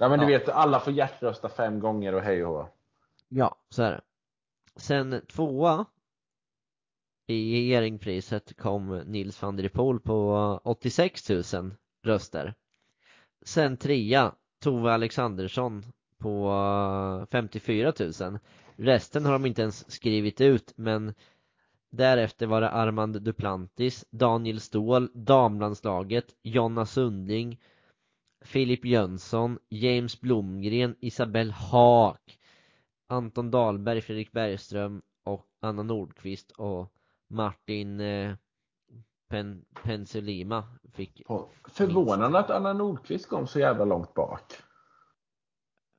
[0.00, 0.38] Ja, men du ja.
[0.38, 2.68] vet, alla får hjärtrösta fem gånger och hej och hå.
[3.28, 4.00] Ja, så är det.
[4.76, 5.86] Sen tvåa
[7.26, 11.42] i Jerringpriset kom Nils van der Poel på 86 000
[12.02, 12.54] röster.
[13.44, 15.84] Sen trea Tove Alexandersson
[16.18, 18.38] på 54 000.
[18.76, 21.14] Resten har de inte ens skrivit ut men
[21.96, 27.60] Därefter var det Armand Duplantis, Daniel Ståhl, damlandslaget, Jonna Sundling,
[28.44, 32.38] Filip Jönsson, James Blomgren, Isabelle Haak,
[33.06, 36.92] Anton Dahlberg, Fredrik Bergström och Anna Nordqvist och
[37.28, 38.34] Martin eh,
[39.28, 41.22] Pen Pensulima fick
[41.68, 44.42] Förvånande att Anna Nordqvist kom så jävla långt bak.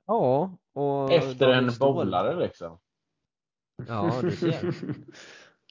[0.08, 2.80] Ja, och Efter en bowlare liksom.
[3.88, 4.74] Ja, du ser.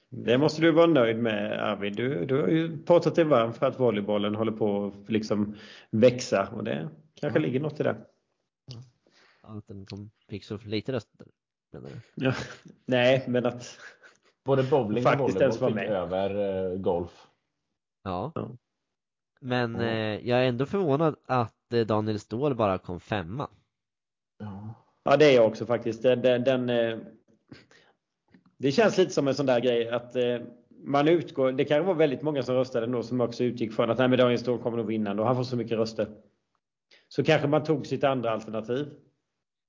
[0.09, 1.95] Det måste du vara nöjd med Arvid.
[1.95, 5.55] Du, du har ju pratat dig varm för att volleybollen håller på att liksom
[5.91, 7.95] växa och det kanske ligger något i det.
[9.47, 11.27] Att den kom, fick så lite röster
[11.73, 12.25] menar du?
[12.25, 12.33] Ja.
[12.85, 13.79] Nej, men att
[14.45, 15.89] både bowling och volleyboll fick med.
[15.89, 17.27] över uh, golf.
[18.03, 18.31] Ja.
[18.35, 18.49] ja.
[19.39, 23.49] Men eh, jag är ändå förvånad att eh, Daniel Ståhl bara kom femma.
[24.39, 24.73] Ja,
[25.03, 26.03] ja det är jag också faktiskt.
[26.03, 26.97] Den, den, den eh,
[28.57, 30.37] det känns lite som en sån där grej att eh,
[30.69, 33.97] man utgår, det kan vara väldigt många som röstade ändå som också utgick från att
[33.97, 36.07] nej men Daniel Ståhl kommer nog vinna och han får så mycket röster.
[37.07, 38.87] Så kanske man tog sitt andra alternativ.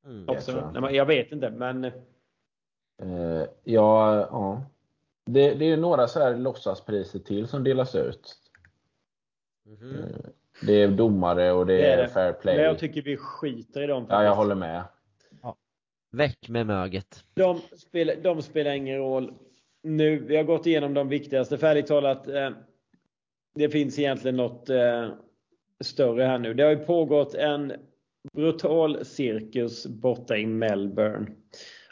[0.06, 0.50] Mm, också.
[0.52, 0.94] Jag, jag.
[0.94, 1.84] jag, vet inte men.
[1.84, 4.62] Uh, ja, ja.
[5.26, 8.36] Det, det är några så här låtsaspriser till som delas ut.
[9.66, 10.30] Mm -hmm.
[10.66, 12.56] Det är domare och det, det är, är fair play.
[12.56, 14.06] Men jag tycker vi skiter i dem.
[14.08, 14.82] Ja, jag håller med.
[16.12, 17.24] Väck med möget.
[17.34, 19.34] De spelar, de spelar ingen roll
[19.82, 20.18] nu.
[20.18, 21.58] Vi har gått igenom de viktigaste.
[21.58, 22.50] Färdigt talat, eh,
[23.54, 25.08] det finns egentligen något eh,
[25.80, 26.54] större här nu.
[26.54, 27.72] Det har ju pågått en
[28.32, 31.26] brutal cirkus borta i Melbourne.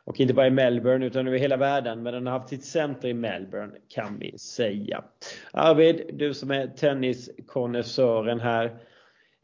[0.04, 2.02] Och inte bara i Melbourne utan över hela världen.
[2.02, 5.04] Men den har haft sitt center i Melbourne kan vi säga.
[5.52, 8.78] Arvid, du som är tenniskonnässören här.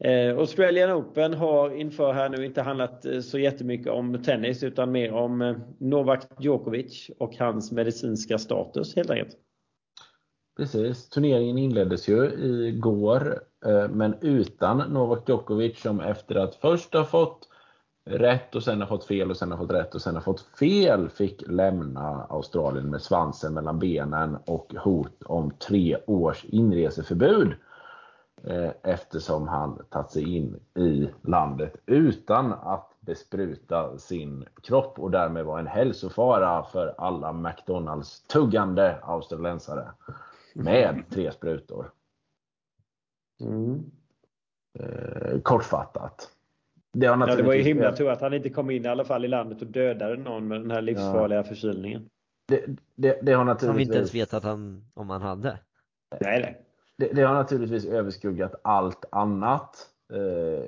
[0.03, 4.91] Eh, Australian Open har inför här nu inte handlat eh, så jättemycket om tennis utan
[4.91, 9.37] mer om eh, Novak Djokovic och hans medicinska status helt enkelt.
[10.57, 12.25] Precis, turneringen inleddes ju
[12.67, 17.47] igår eh, men utan Novak Djokovic som efter att först ha fått
[18.05, 20.41] rätt och sen har fått fel och sen har fått rätt och sen har fått
[20.41, 27.53] fel fick lämna Australien med svansen mellan benen och hot om tre års inreseförbud.
[28.43, 35.45] Eh, eftersom han tagit sig in i landet utan att bespruta sin kropp och därmed
[35.45, 39.87] var en hälsofara för alla McDonalds-tuggande australiensare
[40.55, 41.91] med tre sprutor.
[43.41, 43.91] Mm.
[44.79, 46.29] Eh, kortfattat.
[46.93, 49.05] Det, har ja, det var ju himla tur att han inte kom in i alla
[49.05, 51.43] fall i landet och dödade någon med den här livsfarliga ja.
[51.43, 52.09] förkylningen.
[52.47, 53.67] Det, det, det har naturligtvis...
[53.67, 55.59] Som vi inte ens vet att han, om han hade.
[56.21, 56.61] Nej, nej
[56.97, 59.87] det, det, har naturligtvis överskuggat allt annat.
[60.13, 60.65] Eh,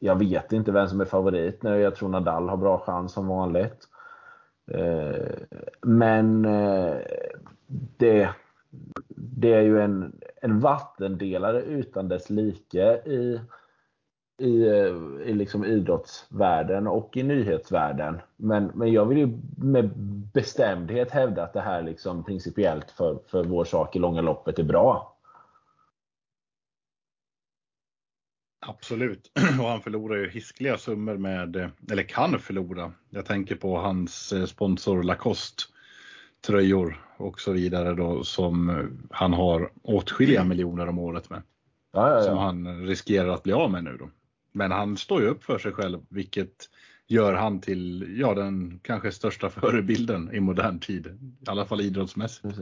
[0.00, 1.80] jag vet inte vem som är favorit nu.
[1.80, 3.88] Jag tror Nadal har bra chans som vanligt.
[4.72, 5.26] Eh,
[5.80, 6.42] men
[7.96, 8.28] det,
[9.16, 13.40] det är ju en, en vattendelare utan dess like i,
[14.38, 18.20] i, eh, i liksom idrottsvärlden och i nyhetsvärlden.
[18.36, 19.90] Men, men jag vill ju med
[20.34, 24.62] bestämdhet hävda att det här liksom principiellt för, för vår sak i långa loppet är
[24.64, 25.16] bra.
[28.66, 32.92] Absolut, och han förlorar ju hiskliga summor med, eh, eller kan förlora.
[33.10, 35.71] Jag tänker på hans eh, sponsor Lacoste
[36.46, 41.42] tröjor och så vidare då som han har åtskilliga miljoner om året med.
[41.92, 42.22] Ja, ja, ja.
[42.22, 44.10] Som han riskerar att bli av med nu då.
[44.52, 46.68] Men han står ju upp för sig själv, vilket
[47.06, 51.06] gör han till ja, den kanske största förebilden i modern tid.
[51.06, 52.56] I alla fall idrottsmässigt.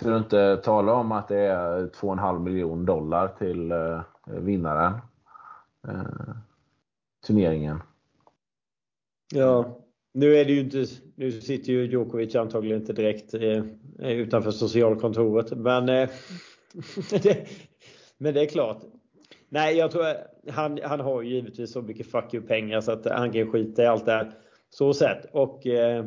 [0.00, 4.92] För att inte tala om att det är 2,5 miljon dollar till eh, vinnaren.
[5.88, 6.36] Eh,
[7.26, 7.82] turneringen.
[9.34, 9.78] Ja,
[10.16, 13.62] nu är det ju inte, nu sitter ju Djokovic antagligen inte direkt eh,
[13.98, 15.50] eh utanför socialkontoret.
[15.50, 16.08] Men, eh,
[17.22, 17.48] det,
[18.18, 18.82] men det är klart.
[19.48, 20.04] Nej, jag tror
[20.50, 23.86] han, han har ju givetvis så mycket fuck you-pengar så att han kan skita i
[23.86, 24.32] allt det här.
[24.70, 25.24] Så sett.
[25.32, 26.04] Och eh,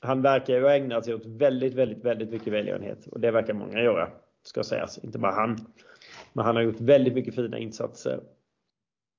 [0.00, 3.06] han verkar ju ha ägnat sig åt väldigt, väldigt, väldigt mycket välgörenhet.
[3.06, 4.08] Och det verkar många göra,
[4.42, 4.98] ska sägas.
[4.98, 5.56] Inte bara han.
[6.32, 8.20] Men han har gjort väldigt mycket fina insatser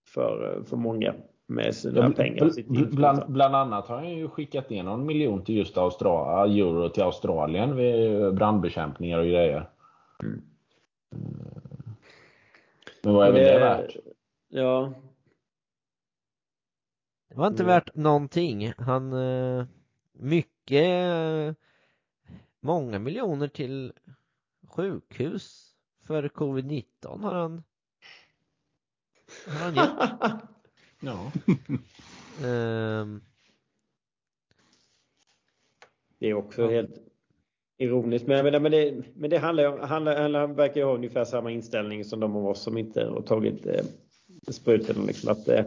[0.08, 1.16] för, eh, för många
[1.48, 2.96] med sina ja, pengar.
[2.96, 7.04] Bland, bland, annat har han ju skickat ner någon miljon till just Australien, euro till
[7.04, 9.70] Australien vid brandbekämpningar och grejer.
[10.24, 10.42] Mm.
[13.04, 13.96] Men vad är det, det värt?
[14.48, 14.94] Ja.
[17.30, 18.74] Det var inte värt någonting.
[18.78, 19.66] Han, eh,
[20.12, 21.58] mycket,
[22.60, 23.94] många miljoner till
[24.68, 25.74] sjukhus
[26.04, 27.64] för covid-19 har han,
[29.48, 30.42] har han gett.
[31.00, 31.32] ja.
[33.02, 33.22] um,
[36.20, 36.70] det är också ja.
[36.70, 37.08] helt
[37.78, 38.28] ironiskt.
[38.28, 41.52] Men, men, men, det, men det handlar ju han, han verkar ju ha ungefär samma
[41.52, 43.86] inställning som de av oss som inte har tagit eh,
[44.52, 45.06] sprutorna.
[45.06, 45.66] Liksom, att, eh,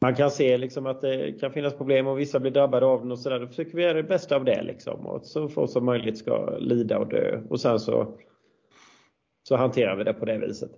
[0.00, 3.12] man kan se liksom att det kan finnas problem och vissa blir drabbade av den
[3.12, 3.40] och sådär.
[3.40, 5.06] Då försöker vi göra det bästa av det liksom.
[5.06, 7.40] Och så få som möjligt ska lida och dö.
[7.48, 8.18] Och sen så,
[9.42, 10.70] så hanterar vi det på det viset.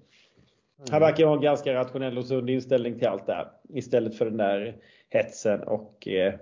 [0.80, 0.92] Mm.
[0.92, 3.48] Han verkar ha en ganska rationell och sund inställning till allt det här.
[3.68, 4.76] Istället för den där
[5.08, 6.34] hetsen och eh,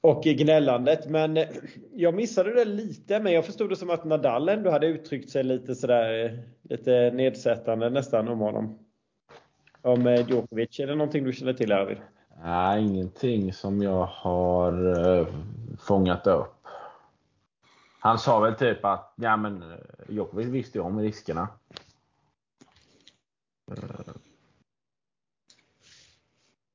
[0.00, 1.10] och gnällandet.
[1.10, 1.38] Men
[1.92, 3.20] jag missade det lite.
[3.20, 7.90] Men jag förstod det som att Nadal ändå hade uttryckt sig lite sådär lite nedsättande
[7.90, 8.78] nästan om honom.
[9.82, 10.80] Om eh, Djokovic.
[10.80, 11.98] Är det någonting du känner till Arvid?
[12.44, 15.26] Nej, ingenting som jag har
[15.80, 16.54] fångat upp.
[18.00, 19.78] Han sa väl typ att ja, men, eh,
[20.08, 21.48] Djokovic visste ju om riskerna.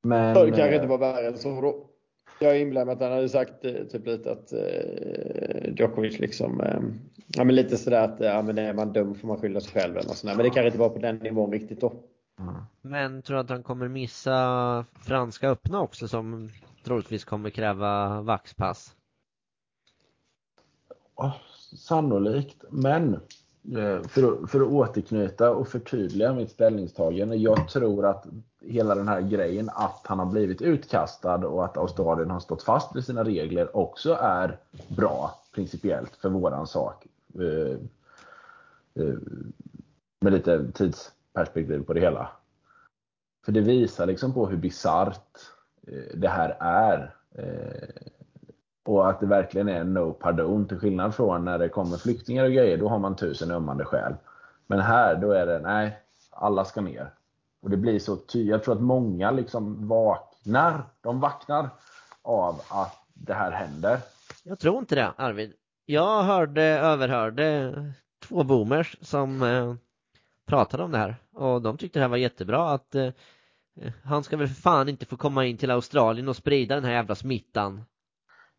[0.02, 1.90] Men, det kanske inte var värre än så då.
[2.40, 6.80] Jag är inblandad att han hade sagt eh, typ lite att eh, Djokovic liksom, eh,
[7.28, 9.98] ja men lite sådär att ja, men är man dum får man skylla sig själv
[9.98, 10.36] eller sådär.
[10.36, 11.94] Men det kanske inte var på den nivån riktigt då.
[12.40, 12.56] Mm.
[12.82, 16.50] Men tror du att han kommer missa Franska öppna också som
[16.84, 18.96] troligtvis kommer kräva vaxpass?
[21.16, 21.36] Oh,
[21.76, 23.20] sannolikt, men Eh,
[23.76, 27.36] Eh, för att, för att återknyta och förtydliga mitt ställningstagande.
[27.36, 28.26] Jag tror att
[28.62, 32.96] hela den här grejen att han har blivit utkastad och att Australien har stått fast
[32.96, 37.08] vid sina regler också är bra principiellt för våran sak.
[37.36, 37.78] Eh,
[39.04, 39.16] eh,
[40.20, 42.30] med lite tidsperspektiv på det hela.
[43.46, 45.38] För det visar liksom på hur bisarrt
[46.14, 47.14] det här är.
[48.88, 52.52] Och att det verkligen är no pardon till skillnad från när det kommer flyktingar och
[52.52, 52.78] grejer.
[52.78, 54.16] Då har man tusen ömmande skäl.
[54.68, 56.00] Men här då är det nej,
[56.32, 57.14] alla ska ner.
[57.62, 58.52] Och det blir så tydligt.
[58.52, 60.82] Jag tror att många liksom vaknar.
[61.02, 61.70] De vaknar
[62.22, 64.00] av att det här händer.
[64.44, 65.54] Jag tror inte det Arvid.
[65.86, 67.74] Jag hörde, överhörde
[68.28, 69.74] två boomers som eh,
[70.46, 71.16] pratade om det här.
[71.34, 73.10] Och de tyckte det här var jättebra att eh,
[74.04, 76.92] han ska väl för fan inte få komma in till Australien och sprida den här
[76.92, 77.84] jävla smittan.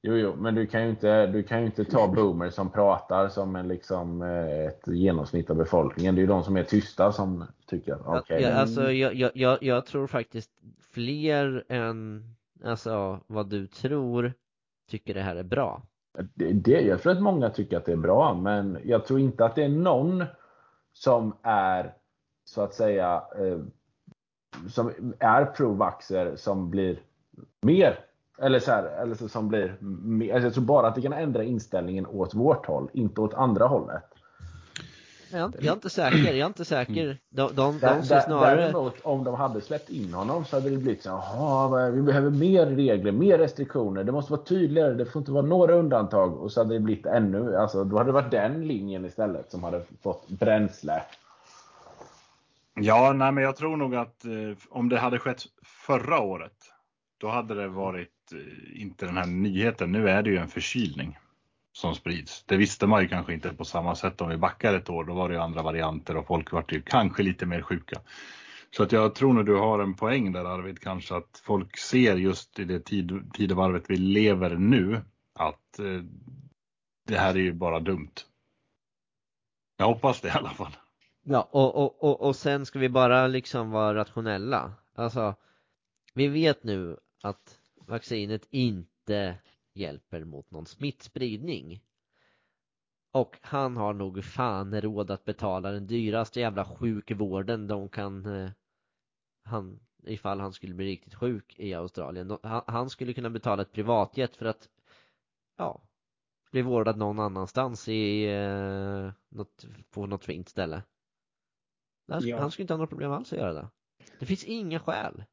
[0.03, 3.57] Jo, jo, men du kan ju inte, du kan inte ta boomers som pratar som
[3.57, 6.15] en, liksom, eh, ett genomsnitt av befolkningen.
[6.15, 8.21] Det är ju de som är tysta som tycker okej.
[8.21, 8.43] Okay.
[8.43, 10.51] Ja, alltså, jag, jag, jag tror faktiskt
[10.91, 12.25] fler än
[12.65, 14.33] alltså, vad du tror
[14.91, 15.83] tycker det här är bra.
[16.35, 19.45] Det, det, jag tror att många tycker att det är bra, men jag tror inte
[19.45, 20.25] att det är någon
[20.93, 21.95] som är
[22.45, 23.59] så att säga eh,
[24.69, 27.01] som är pro-vaxxer som blir
[27.63, 28.08] mer
[28.39, 29.71] eller så här, eller så som blir,
[30.33, 33.67] alltså jag tror bara att det kan ändra inställningen åt vårt håll, inte åt andra
[33.67, 34.05] hållet.
[35.33, 37.19] Jag, jag är inte säker, jag är inte säker.
[37.31, 38.61] De, de, de ser snarare...
[38.61, 42.31] Däremot om de hade släppt in honom så hade det blivit så jaha, vi behöver
[42.31, 46.37] mer regler, mer restriktioner, det måste vara tydligare, det får inte vara några undantag.
[46.37, 49.65] Och så hade det blivit ännu, alltså då hade det varit den linjen istället som
[49.65, 51.03] hade fått bränsle.
[52.75, 54.31] Ja, nej men jag tror nog att eh,
[54.71, 55.43] om det hade skett
[55.87, 56.57] förra året,
[57.21, 59.93] då hade det varit Eh, inte den här nyheten.
[59.93, 61.19] Nu är det ju en förkylning
[61.73, 62.45] som sprids.
[62.47, 65.05] Det visste man ju kanske inte på samma sätt om vi backar ett år.
[65.05, 68.01] Då var det ju andra varianter och folk var ju kanske lite mer sjuka.
[68.71, 72.17] Så att jag tror nog du har en poäng där Arvid, kanske att folk ser
[72.17, 75.01] just i det tid, tidevarvet vi lever nu
[75.35, 76.03] att eh,
[77.07, 78.15] det här är ju bara dumt.
[79.77, 80.77] Jag hoppas det i alla fall.
[81.23, 84.73] Ja, och, och, och, och sen ska vi bara liksom vara rationella.
[84.95, 85.35] Alltså,
[86.15, 87.58] vi vet nu att
[87.89, 89.39] vaccinet inte
[89.75, 91.83] hjälper mot någon smittspridning.
[93.13, 98.51] Och han har nog fan råd att betala den dyraste jävla sjukvården de kan eh,
[99.45, 102.39] han, ifall han skulle bli riktigt sjuk i Australien.
[102.67, 104.69] Han skulle kunna betala ett privatjet för att
[105.57, 105.83] ja,
[106.51, 110.83] bli vårdad någon annanstans i eh, något, på något fint ställe.
[112.09, 112.41] Han, ja.
[112.41, 113.69] han skulle inte ha några problem alls att göra det.
[114.19, 115.25] Det finns inga skäl.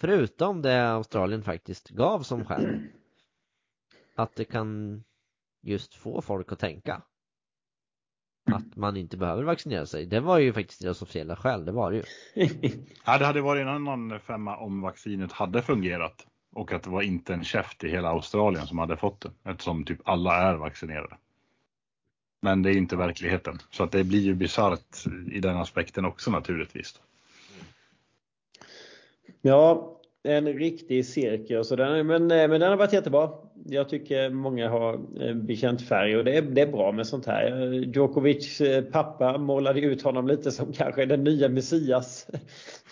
[0.00, 2.78] Förutom det Australien faktiskt gav som skäl.
[4.14, 5.02] Att det kan
[5.62, 7.02] just få folk att tänka.
[8.52, 10.06] Att man inte behöver vaccinera sig.
[10.06, 12.04] Det var ju faktiskt deras officiella skäl, det var det ju.
[13.04, 16.26] ja, det hade varit en annan femma om vaccinet hade fungerat.
[16.52, 19.30] Och att det var inte en käft i hela Australien som hade fått det.
[19.44, 21.16] Eftersom typ alla är vaccinerade.
[22.40, 23.58] Men det är inte verkligheten.
[23.70, 27.00] Så att det blir ju bisarrt i den aspekten också naturligtvis.
[29.42, 31.68] Ja, en riktig cirkus.
[31.68, 33.30] Den, men, eh, men den har varit jättebra.
[33.64, 37.26] Jag tycker många har eh, bekänt färg och det är, det är bra med sånt
[37.26, 37.70] här.
[37.94, 42.26] Djokovic eh, pappa målade ut honom lite som kanske den nya Messias.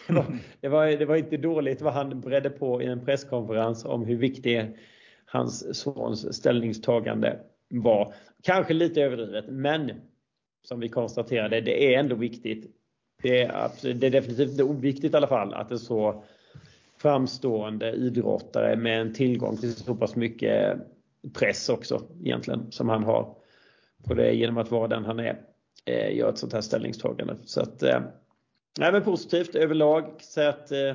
[0.08, 0.24] Det var,
[0.60, 4.16] det var, det var inte dåligt vad han bredde på i en presskonferens om hur
[4.16, 4.76] viktig
[5.24, 7.38] hans sons ställningstagande
[7.68, 8.14] var.
[8.42, 9.90] Kanske lite överdrivet, men
[10.62, 12.76] som vi konstaterade, det är ändå viktigt.
[13.22, 16.24] Det är, det är definitivt inte oviktigt i alla fall att en så
[17.06, 20.78] framstående idrottare med en tillgång till så pass mycket
[21.34, 23.34] press också egentligen som han har
[24.04, 25.40] på det genom att vara den han är
[25.84, 27.36] eh, gör ett sånt här ställningstagande.
[27.44, 28.00] Så att, eh,
[28.78, 30.04] nej men positivt överlag.
[30.20, 30.94] Så att, eh,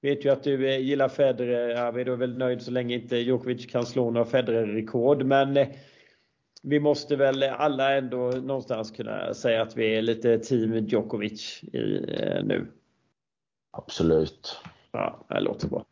[0.00, 3.16] vet ju att du eh, gillar Federer Arvid och är väl nöjd så länge inte
[3.16, 5.22] Djokovic kan slå några Federer-rekord.
[5.22, 5.68] Men eh,
[6.62, 12.04] vi måste väl alla ändå någonstans kunna säga att vi är lite team Djokovic i,
[12.08, 12.66] eh, nu.
[13.70, 14.60] Absolut.
[14.92, 15.84] Ja, det låter bra.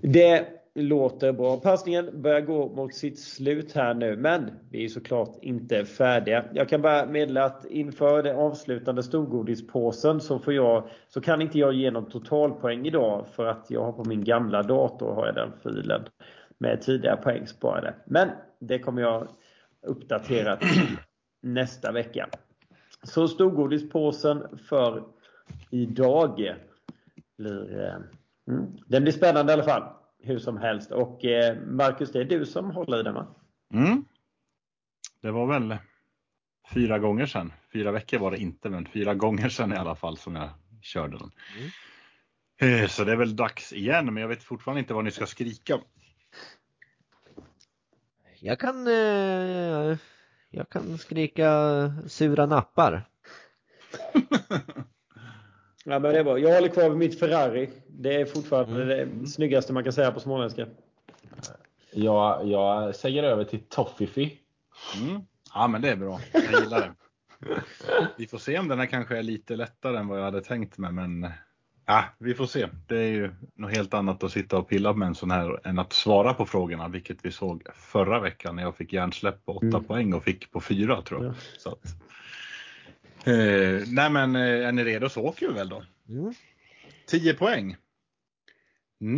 [0.00, 1.56] Det låter bra.
[1.56, 6.44] Passningen börjar gå mot sitt slut här nu, men vi är såklart inte färdiga.
[6.52, 11.58] Jag kan bara meddela att inför den avslutande storgodispåsen så, får jag, så kan inte
[11.58, 15.34] jag ge någon totalpoäng idag för att jag har på min gamla dator har jag
[15.34, 16.04] den filen
[16.58, 17.94] med tidigare poäng sparade.
[18.06, 18.28] Men
[18.60, 19.28] det kommer jag
[19.86, 20.96] uppdatera till
[21.42, 22.28] nästa vecka.
[23.02, 25.02] Så storgodispåsen för
[25.70, 26.54] idag
[27.38, 27.94] blir, eh,
[28.48, 29.92] mm, den blir spännande i alla fall.
[30.22, 30.90] Hur som helst.
[30.90, 33.34] Och eh, Marcus, det är du som håller i den va?
[33.74, 34.04] Mm.
[35.20, 35.76] Det var väl
[36.74, 37.52] fyra gånger sedan.
[37.72, 40.50] Fyra veckor var det inte, men fyra gånger sedan i alla fall som jag
[40.82, 41.30] körde den.
[41.58, 42.82] Mm.
[42.82, 45.26] Eh, så det är väl dags igen, men jag vet fortfarande inte vad ni ska
[45.26, 45.80] skrika.
[48.40, 49.98] Jag kan, eh,
[50.50, 51.50] jag kan skrika
[52.06, 53.08] sura nappar.
[55.88, 56.38] Ja, men det var.
[56.38, 57.70] Jag håller kvar vid mitt Ferrari.
[57.86, 59.22] Det är fortfarande mm.
[59.22, 60.66] det snyggaste man kan säga på småländska.
[61.92, 64.38] Jag, jag säger över till Toffifi.
[65.00, 65.22] Mm.
[65.54, 66.20] Ja, men det är bra.
[66.32, 66.94] Jag gillar det.
[68.16, 70.78] Vi får se om den här kanske är lite lättare än vad jag hade tänkt
[70.78, 71.30] mig, men
[71.86, 72.68] ja, vi får se.
[72.86, 75.78] Det är ju något helt annat att sitta och pilla med en sån här än
[75.78, 79.66] att svara på frågorna, vilket vi såg förra veckan när jag fick hjärnsläpp på 8
[79.66, 79.84] mm.
[79.84, 81.32] poäng och fick på 4 tror jag.
[81.32, 81.36] Ja.
[81.58, 81.82] Så att,
[83.28, 85.84] Eh, nej men eh, är ni redo så åker vi väl då.
[86.08, 86.34] Mm.
[87.06, 87.76] 10 poäng.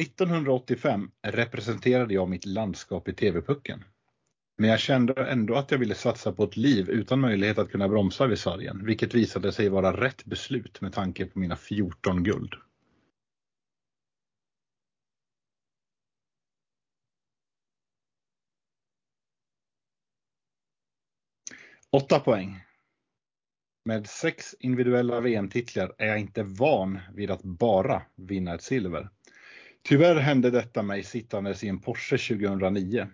[0.01, 3.85] 1985 representerade jag mitt landskap i TV-pucken.
[4.59, 7.89] Men jag kände ändå att jag ville satsa på ett liv utan möjlighet att kunna
[7.89, 12.55] bromsa vid sargen, vilket visade sig vara rätt beslut med tanke på mina 14 guld.
[21.91, 22.61] Åtta poäng.
[23.85, 29.09] Med sex individuella VM-titlar är jag inte van vid att bara vinna ett silver.
[29.83, 33.07] Tyvärr hände detta mig sittandes i en Porsche 2009.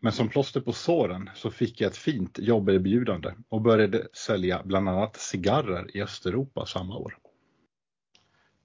[0.00, 4.88] Men som plåster på såren så fick jag ett fint jobberbjudande och började sälja bland
[4.88, 7.18] annat cigarrer i Östeuropa samma år.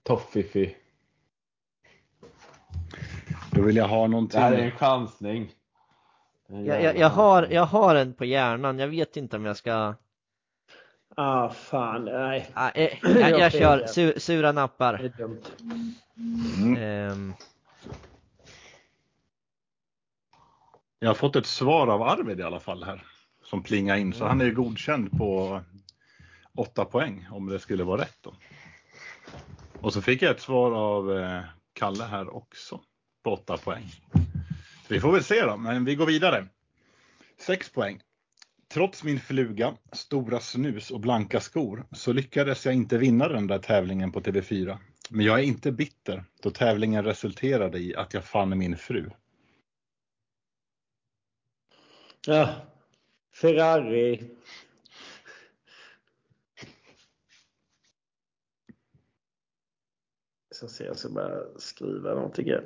[0.04, 0.76] Toffifi.
[3.52, 4.40] Då vill jag ha någonting.
[4.40, 5.52] Det här är en chansning.
[6.48, 8.80] Jag, jag, jag, har, jag har en på hjärnan.
[8.80, 9.96] Jag vet inte om jag ska
[11.20, 12.06] Ah, fan.
[12.06, 12.50] Nej.
[12.54, 14.98] Ah, eh, jag, jag kör su, sura nappar.
[14.98, 15.42] Det är dumt.
[16.18, 17.12] Mm.
[17.12, 17.34] Um.
[21.00, 23.04] Jag har fått ett svar av Arvid i alla fall här.
[23.44, 24.14] Som plingar in.
[24.14, 25.62] Så han är godkänd på
[26.56, 28.34] 8 poäng om det skulle vara rätt då.
[29.82, 31.42] Och så fick jag ett svar av eh,
[31.74, 32.80] Kalle här också.
[33.24, 33.92] På 8 poäng.
[34.88, 36.48] Så vi får väl se då, men vi går vidare.
[37.40, 38.02] 6 poäng.
[38.70, 43.60] Trots min fluga, stora snus och blanka skor så lyckades jag inte vinna den där
[43.60, 44.78] tävlingen på TV4.
[45.10, 49.10] Men jag är inte bitter då tävlingen resulterade i att jag fann min fru.
[52.28, 52.56] Ja,
[53.34, 54.30] Ferrari.
[60.52, 62.66] Så ser jag ska bara skriva någonting här.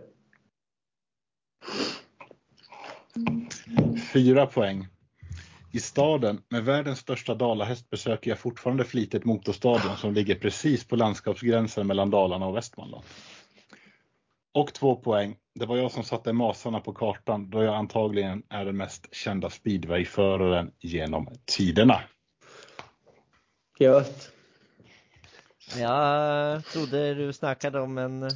[4.13, 4.87] Fyra poäng.
[5.73, 10.95] I staden med världens största dalahäst besöker jag fortfarande flitigt Motorstadion som ligger precis på
[10.95, 13.03] landskapsgränsen mellan Dalarna och Västmanland.
[14.53, 15.35] Och två poäng.
[15.55, 19.49] Det var jag som satte masarna på kartan då jag antagligen är den mest kända
[19.49, 22.01] speedwayföraren genom tiderna.
[23.79, 24.31] Gött.
[25.77, 28.29] Jag trodde du snackade om en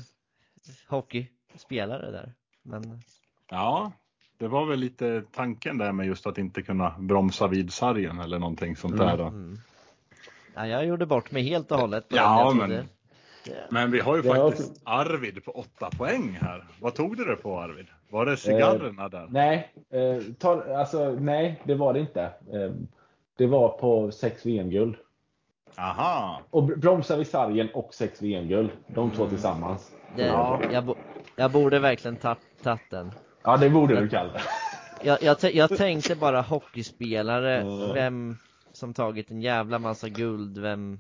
[0.88, 2.34] hockeyspelare där.
[2.64, 3.02] Men...
[3.50, 3.92] Ja,
[4.38, 8.40] det var väl lite tanken där med just att inte kunna bromsa vid sargen eller
[8.40, 9.18] någonting sånt där.
[9.18, 9.24] Då.
[9.24, 9.58] Mm.
[10.56, 12.06] Ja, jag gjorde bort mig helt och hållet.
[12.08, 12.88] Ja, men,
[13.70, 16.66] men vi har ju faktiskt Arvid på åtta poäng här.
[16.80, 17.88] Vad tog du det på Arvid?
[18.10, 19.28] Var det cigarrerna eh, där?
[19.30, 22.24] Nej, eh, ta, alltså, nej, det var det inte.
[22.24, 22.72] Eh,
[23.38, 24.96] det var på sex VM-guld.
[25.78, 26.42] Aha.
[26.50, 28.70] Och bromsa vid sargen och sex VM-guld.
[28.88, 29.92] De två tillsammans.
[30.16, 30.62] Det, ja.
[30.72, 30.96] jag,
[31.36, 33.12] jag borde verkligen tagit den.
[33.46, 34.32] Ja, det borde du Kalle.
[35.02, 38.38] Jag, jag, jag, tänkte bara hockeyspelare, vem
[38.72, 41.00] som tagit en jävla massa guld, vem...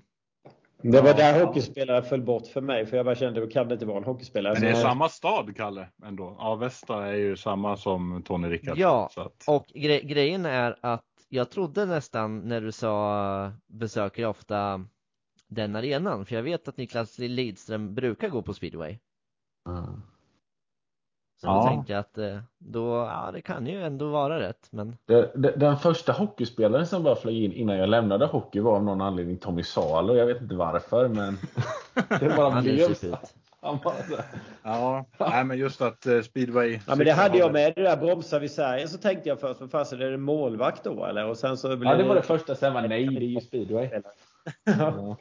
[0.81, 3.73] Det var där hockeyspelare föll bort för mig, för jag bara kände, att kan det
[3.73, 4.53] inte vara en hockeyspelare?
[4.53, 6.35] Men det är samma stad, Kalle, ändå.
[6.39, 8.81] Avesta är ju samma som Tony Rickardsson.
[8.81, 9.43] Ja, att...
[9.47, 14.85] och gre grejen är att jag trodde nästan när du sa besöker ofta
[15.47, 18.97] den arenan, för jag vet att Niklas Lidström brukar gå på speedway.
[19.69, 20.01] Mm.
[21.45, 21.55] Så ja.
[21.55, 25.31] då tänkte jag att eh, då, ja det kan ju ändå vara rätt men det,
[25.35, 29.01] det, Den första hockeyspelaren som bara flög in innan jag lämnade hockey var av någon
[29.01, 31.37] anledning Tommy Salo, jag vet inte varför men
[32.19, 33.17] det bara blev så.
[34.63, 36.79] Ja, nej, men just att uh, speedway.
[36.87, 39.59] Ja, men det hade jag med det där bromsa vid sargen så tänkte jag först,
[39.59, 41.25] för fasen är det målvakt då eller?
[41.25, 43.89] Och sen så Ja, det var det första, sen var nej, det är ju speedway.
[44.63, 45.17] ja.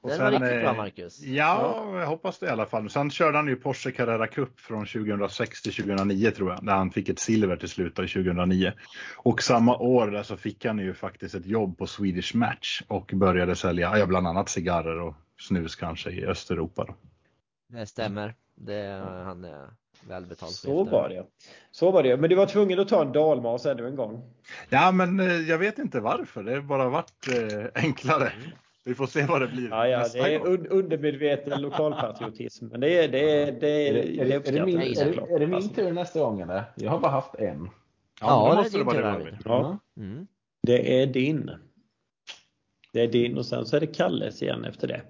[0.00, 1.20] Och Den sen, var riktigt bra Marcus.
[1.22, 2.90] Ja, jag hoppas det i alla fall.
[2.90, 6.90] Sen körde han ju Porsche Carrera Cup från 2006 till 2009 tror jag, där han
[6.90, 8.72] fick ett silver till slut 2009.
[9.16, 13.10] Och samma år där så fick han ju faktiskt ett jobb på Swedish Match och
[13.14, 16.84] började sälja ja, bland annat cigarrer och snus kanske i Östeuropa.
[16.84, 16.94] Då.
[17.68, 18.34] Det stämmer.
[18.54, 19.66] Det, han är
[20.08, 21.26] välbetald Så var det.
[21.70, 22.16] Så var det.
[22.16, 24.22] Men du var tvungen att ta en dalmas ännu en gång.
[24.68, 26.42] Ja, men eh, jag vet inte varför.
[26.42, 28.28] Det har bara varit eh, enklare.
[28.28, 28.50] Mm.
[28.88, 32.66] Vi får se vad det blir ja, ja, nästa Det är un undermedveten lokalpatriotism.
[32.66, 35.38] Men det är, det är, det är, är, det, är, det min, är, det, är
[35.38, 36.64] det min tur nästa gång eller?
[36.76, 37.70] Jag har bara haft en.
[38.20, 39.38] Ja, ja det är din tur Arvid.
[39.44, 39.78] Ja.
[39.96, 40.26] Mm.
[40.62, 41.50] Det är din.
[42.92, 45.02] Det är din och sen så är det Kalles igen efter det.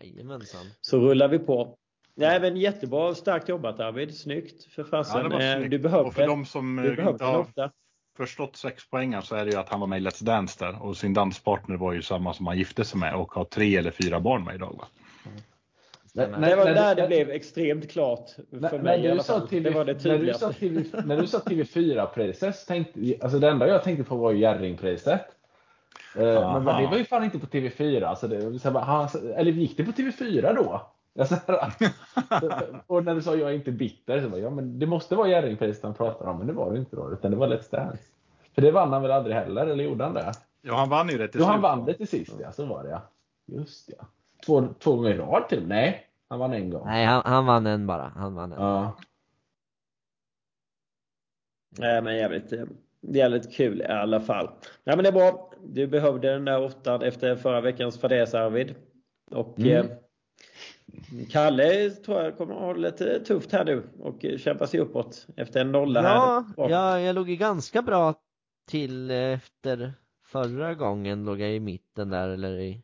[0.00, 0.66] Jajamensan.
[0.80, 1.76] Så rullar vi på.
[2.14, 4.18] Nej men jättebra, starkt jobbat Arvid.
[4.18, 5.30] Snyggt för fasen.
[5.30, 7.70] Ja, du behöver och för de som du inte har, ofta
[8.16, 10.82] förstått sex poängen så är det ju att han var med i Let's Dance där
[10.82, 13.90] och sin danspartner var ju samma som han gifte sig med och har tre eller
[13.90, 14.78] fyra barn med idag.
[14.78, 14.86] Va?
[16.14, 16.40] Mm.
[16.40, 18.30] det var där det blev extremt klart
[18.70, 19.48] för mig i alla fall.
[19.48, 20.54] TV, det var det tydligaste.
[21.04, 25.20] När du sa TV, 4 priset tänkte alltså det enda jag tänkte på var Jerring-priset.
[26.16, 28.04] Eh, men det var ju fan inte på TV4.
[28.04, 30.92] Alltså det, så bara, eller gick det på TV4 då?
[32.86, 35.28] och när du sa jag är inte bitter så var jag, men det måste vara
[35.28, 38.02] Jerringpriset han pratar om, men det var det inte då, utan det var Let's Dance.
[38.54, 40.32] För det vann han väl aldrig heller, eller gjorde han det?
[40.62, 41.46] Ja, han vann ju det till slut.
[41.46, 42.52] Jo, han vann det till sist, ja.
[42.52, 43.02] Så var det ja.
[43.46, 44.06] Just ja.
[44.46, 46.86] Två, två gånger i rad till Nej, han vann en gång.
[46.86, 48.12] Nej, han, han vann en bara.
[48.16, 48.62] Han vann en.
[48.62, 48.96] Ja.
[51.78, 52.64] Nej, men jävligt, eh,
[53.00, 54.50] jävligt kul i alla fall.
[54.84, 55.52] Nej, men det är bra.
[55.62, 58.74] Du behövde den där åttan efter förra veckans fadäs, Arvid.
[59.30, 59.76] Och mm.
[59.76, 59.96] eh,
[61.30, 65.60] Kalle tror jag kommer att ha lite tufft här nu och kämpa sig uppåt efter
[65.60, 66.70] en nolla ja, här.
[66.70, 68.14] Ja, jag låg ju ganska bra
[68.70, 69.92] till efter
[70.24, 72.82] förra gången låg jag i mitten där eller i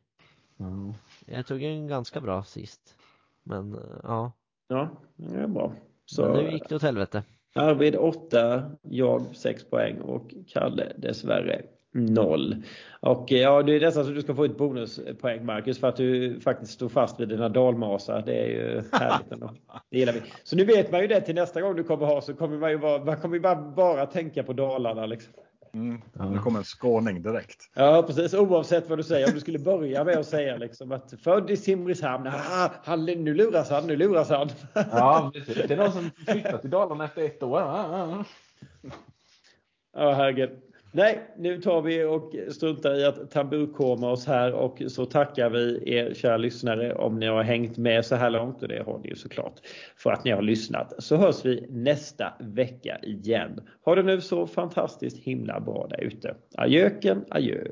[0.61, 0.95] mm.
[1.27, 2.97] Jag tog en ganska bra sist.
[3.43, 4.33] Men ja.
[4.69, 5.73] Ja, det är bra.
[6.05, 7.23] Så, Men nu gick det åt helvete.
[7.55, 12.63] Arvid 8, jag 6 poäng och Kalle dessvärre noll.
[13.01, 15.97] Och eh, ja, det är nästan så du ska få ett bonuspoäng Marcus för att
[15.97, 18.23] du faktiskt stod fast vid dina dalmasar.
[18.27, 19.51] Det är ju härligt ändå.
[19.91, 20.23] Det gillar vi.
[20.45, 22.71] Så nu vet man ju det till nästa gång du kommer ha så kommer man
[22.71, 25.33] ju bara, man kommer bara, bara tänka på Dalarna liksom.
[25.75, 26.01] Mm.
[26.33, 27.71] Nu kommer en skåning direkt.
[27.75, 29.27] Ja precis, oavsett vad du säger.
[29.27, 33.35] Om du skulle börja med att säga liksom att född i Simrishamn, ah, han, nu
[33.35, 34.49] luras han, nu luras han.
[34.75, 35.33] Ja.
[35.47, 37.61] Det är någon som flyttat till Dalarna efter ett år.
[37.61, 38.25] Ja,
[40.13, 40.51] herregud.
[40.93, 45.83] Nej, nu tar vi och struntar i att tamburkoma oss här och så tackar vi
[45.87, 49.09] er kära lyssnare om ni har hängt med så här långt och det har ni
[49.09, 49.55] ju såklart
[49.97, 50.93] för att ni har lyssnat.
[50.99, 53.61] Så hörs vi nästa vecka igen.
[53.85, 56.35] Ha det nu så fantastiskt himla bra där ute.
[56.55, 57.65] Adjöken, adjö!